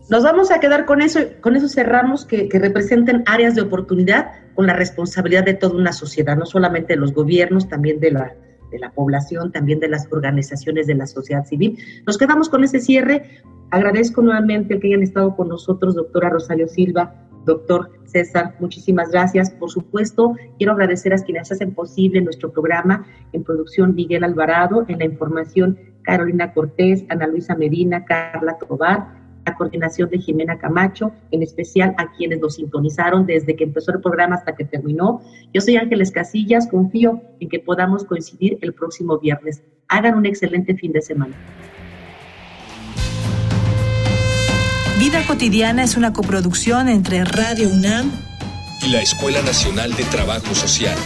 Nos 0.07 0.23
vamos 0.23 0.51
a 0.51 0.59
quedar 0.59 0.85
con 0.85 1.01
eso, 1.01 1.19
con 1.41 1.55
eso 1.55 1.67
cerramos 1.67 2.25
que, 2.25 2.47
representen 2.51 3.23
áreas 3.25 3.55
de 3.55 3.61
oportunidad 3.61 4.33
con 4.53 4.67
la 4.67 4.73
responsabilidad 4.73 5.43
de 5.43 5.55
toda 5.55 5.75
una 5.75 5.93
sociedad, 5.93 6.37
no 6.37 6.45
solamente 6.45 6.93
de 6.93 6.99
los 6.99 7.13
gobiernos, 7.13 7.67
también 7.67 7.99
de 7.99 8.11
la, 8.11 8.35
de 8.69 8.79
la 8.79 8.91
población, 8.91 9.51
también 9.51 9.79
de 9.79 9.87
las 9.87 10.07
organizaciones 10.11 10.85
de 10.85 10.93
la 10.93 11.07
sociedad 11.07 11.43
civil. 11.45 11.79
Nos 12.05 12.19
quedamos 12.19 12.49
con 12.49 12.63
ese 12.63 12.79
cierre. 12.79 13.41
Agradezco 13.71 14.21
nuevamente 14.21 14.79
que 14.79 14.87
hayan 14.89 15.01
estado 15.01 15.35
con 15.35 15.49
nosotros, 15.49 15.95
doctora 15.95 16.29
Rosario 16.29 16.67
Silva, 16.67 17.15
doctor 17.43 17.91
César, 18.05 18.55
muchísimas 18.59 19.09
gracias. 19.09 19.49
Por 19.49 19.71
supuesto, 19.71 20.35
quiero 20.57 20.73
agradecer 20.73 21.13
a 21.13 21.17
quienes 21.17 21.51
hacen 21.51 21.73
posible 21.73 22.21
nuestro 22.21 22.51
programa 22.51 23.07
en 23.33 23.43
producción 23.43 23.95
Miguel 23.95 24.23
Alvarado, 24.23 24.85
en 24.87 24.99
la 24.99 25.05
información 25.05 25.79
Carolina 26.03 26.53
Cortés, 26.53 27.05
Ana 27.09 27.25
Luisa 27.25 27.55
Medina, 27.55 28.05
Carla 28.05 28.57
Tobar, 28.59 29.24
la 29.45 29.55
coordinación 29.55 30.10
de 30.10 30.19
Jimena 30.19 30.58
Camacho, 30.58 31.12
en 31.31 31.43
especial 31.43 31.93
a 31.97 32.12
quienes 32.12 32.39
nos 32.39 32.55
sintonizaron 32.55 33.25
desde 33.25 33.55
que 33.55 33.65
empezó 33.65 33.91
el 33.91 34.01
programa 34.01 34.36
hasta 34.36 34.55
que 34.55 34.65
terminó. 34.65 35.21
Yo 35.53 35.62
soy 35.62 35.77
Ángeles 35.77 36.12
Casillas, 36.12 36.67
confío 36.67 37.21
en 37.39 37.49
que 37.49 37.60
podamos 37.60 38.03
coincidir 38.03 38.58
el 38.62 38.73
próximo 38.73 39.19
viernes. 39.19 39.62
Hagan 39.88 40.15
un 40.15 40.25
excelente 40.25 40.75
fin 40.75 40.91
de 40.91 41.01
semana. 41.01 41.36
Vida 44.99 45.21
cotidiana 45.27 45.84
es 45.84 45.97
una 45.97 46.13
coproducción 46.13 46.89
entre 46.89 47.23
Radio 47.25 47.69
UNAM 47.69 48.12
y 48.81 48.89
la 48.89 49.01
Escuela 49.01 49.41
Nacional 49.41 49.93
de 49.93 50.03
Trabajo 50.05 50.55
Social. 50.55 50.97